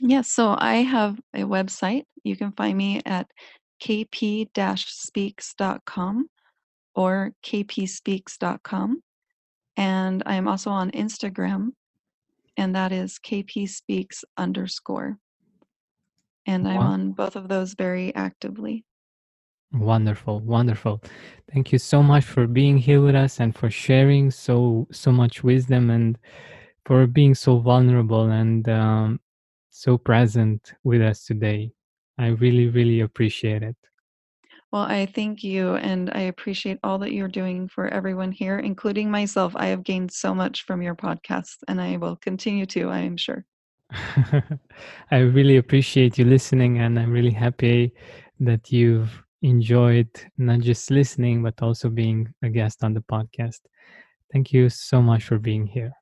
Yes, 0.00 0.32
so 0.32 0.56
I 0.58 0.76
have 0.76 1.20
a 1.34 1.42
website. 1.42 2.04
You 2.24 2.34
can 2.34 2.52
find 2.52 2.76
me 2.76 3.02
at 3.04 3.30
kp-speaks.com 3.82 6.26
or 6.94 7.32
kpspeaks.com. 7.44 9.02
And 9.76 10.22
I 10.26 10.34
am 10.34 10.48
also 10.48 10.70
on 10.70 10.90
Instagram, 10.90 11.68
and 12.56 12.74
that 12.74 12.90
is 12.92 13.18
kpspeaks 13.24 14.24
underscore. 14.36 15.18
And 16.46 16.66
I'm 16.66 16.78
Wow. 16.78 16.92
on 16.92 17.12
both 17.12 17.36
of 17.36 17.48
those 17.48 17.74
very 17.74 18.14
actively. 18.14 18.84
Wonderful, 19.74 20.40
wonderful. 20.40 21.02
Thank 21.52 21.72
you 21.72 21.78
so 21.78 22.02
much 22.02 22.24
for 22.24 22.46
being 22.46 22.76
here 22.76 23.00
with 23.00 23.14
us 23.14 23.40
and 23.40 23.56
for 23.56 23.70
sharing 23.70 24.30
so 24.30 24.86
so 24.92 25.10
much 25.10 25.42
wisdom 25.42 25.90
and 25.90 26.18
for 26.84 27.06
being 27.06 27.34
so 27.34 27.58
vulnerable 27.58 28.30
and 28.30 28.68
um, 28.68 29.20
so 29.70 29.96
present 29.96 30.74
with 30.84 31.00
us 31.00 31.24
today. 31.24 31.72
I 32.18 32.28
really, 32.28 32.68
really 32.68 33.00
appreciate 33.00 33.62
it. 33.62 33.76
Well, 34.70 34.82
I 34.82 35.06
thank 35.06 35.44
you, 35.44 35.76
and 35.76 36.10
I 36.14 36.22
appreciate 36.22 36.78
all 36.82 36.98
that 36.98 37.12
you're 37.12 37.28
doing 37.28 37.68
for 37.68 37.88
everyone 37.88 38.32
here, 38.32 38.58
including 38.58 39.10
myself. 39.10 39.52
I 39.54 39.66
have 39.66 39.84
gained 39.84 40.10
so 40.10 40.34
much 40.34 40.64
from 40.64 40.80
your 40.80 40.94
podcast, 40.94 41.56
and 41.68 41.80
I 41.80 41.98
will 41.98 42.16
continue 42.16 42.64
to, 42.66 42.88
I 42.88 43.00
am 43.00 43.18
sure. 43.18 43.44
I 45.10 45.18
really 45.18 45.58
appreciate 45.58 46.16
you 46.16 46.24
listening, 46.24 46.78
and 46.78 46.98
I'm 46.98 47.12
really 47.12 47.32
happy 47.32 47.92
that 48.40 48.72
you've 48.72 49.22
enjoyed 49.42 50.08
not 50.38 50.60
just 50.60 50.90
listening, 50.90 51.42
but 51.42 51.60
also 51.62 51.88
being 51.88 52.32
a 52.42 52.48
guest 52.48 52.84
on 52.84 52.94
the 52.94 53.00
podcast. 53.00 53.60
Thank 54.32 54.52
you 54.52 54.68
so 54.70 55.02
much 55.02 55.24
for 55.24 55.38
being 55.38 55.66
here. 55.66 55.92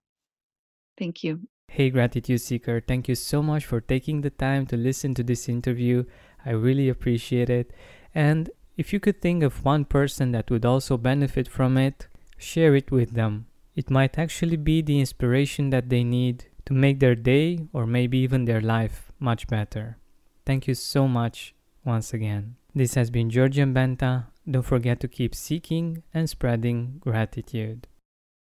Thank 0.99 1.25
you. 1.25 1.41
Hey, 1.69 1.91
Gratitude 1.91 2.41
Seeker, 2.41 2.81
thank 2.81 3.09
you 3.09 3.15
so 3.15 3.43
much 3.43 3.65
for 3.65 3.81
taking 3.81 4.21
the 4.21 4.31
time 4.31 4.67
to 4.67 4.77
listen 4.77 5.15
to 5.15 5.23
this 5.23 5.49
interview. 5.49 6.05
I 6.45 6.51
really 6.51 6.89
appreciate 6.89 7.49
it. 7.49 7.73
And 8.15 8.51
if 8.77 8.93
you 8.93 9.01
could 9.01 9.23
think 9.23 9.43
of 9.43 9.65
one 9.65 9.85
person 9.85 10.33
that 10.33 10.51
would 10.51 10.65
also 10.65 10.97
benefit 10.97 11.49
from 11.49 11.79
it, 11.79 12.09
share 12.39 12.75
it 12.75 12.91
with 12.91 13.13
them. 13.13 13.47
It 13.77 13.91
might 13.91 14.19
actually 14.19 14.57
be 14.57 14.83
the 14.83 14.99
inspiration 14.99 15.71
that 15.71 15.89
they 15.91 16.03
need 16.03 16.47
to 16.67 16.75
make 16.75 16.99
their 16.99 17.15
day 17.15 17.61
or 17.73 17.87
maybe 17.87 18.19
even 18.19 18.45
their 18.45 18.61
life 18.61 19.13
much 19.19 19.47
better. 19.47 19.97
Thank 20.45 20.67
you 20.67 20.75
so 20.75 21.07
much 21.07 21.55
once 21.85 22.13
again. 22.13 22.57
This 22.73 22.95
has 22.95 23.11
been 23.11 23.31
Georgian 23.31 23.75
Benta. 23.75 24.27
Don't 24.49 24.63
forget 24.63 25.01
to 25.01 25.09
keep 25.09 25.35
seeking 25.35 26.05
and 26.15 26.31
spreading 26.31 26.99
gratitude. 27.01 27.89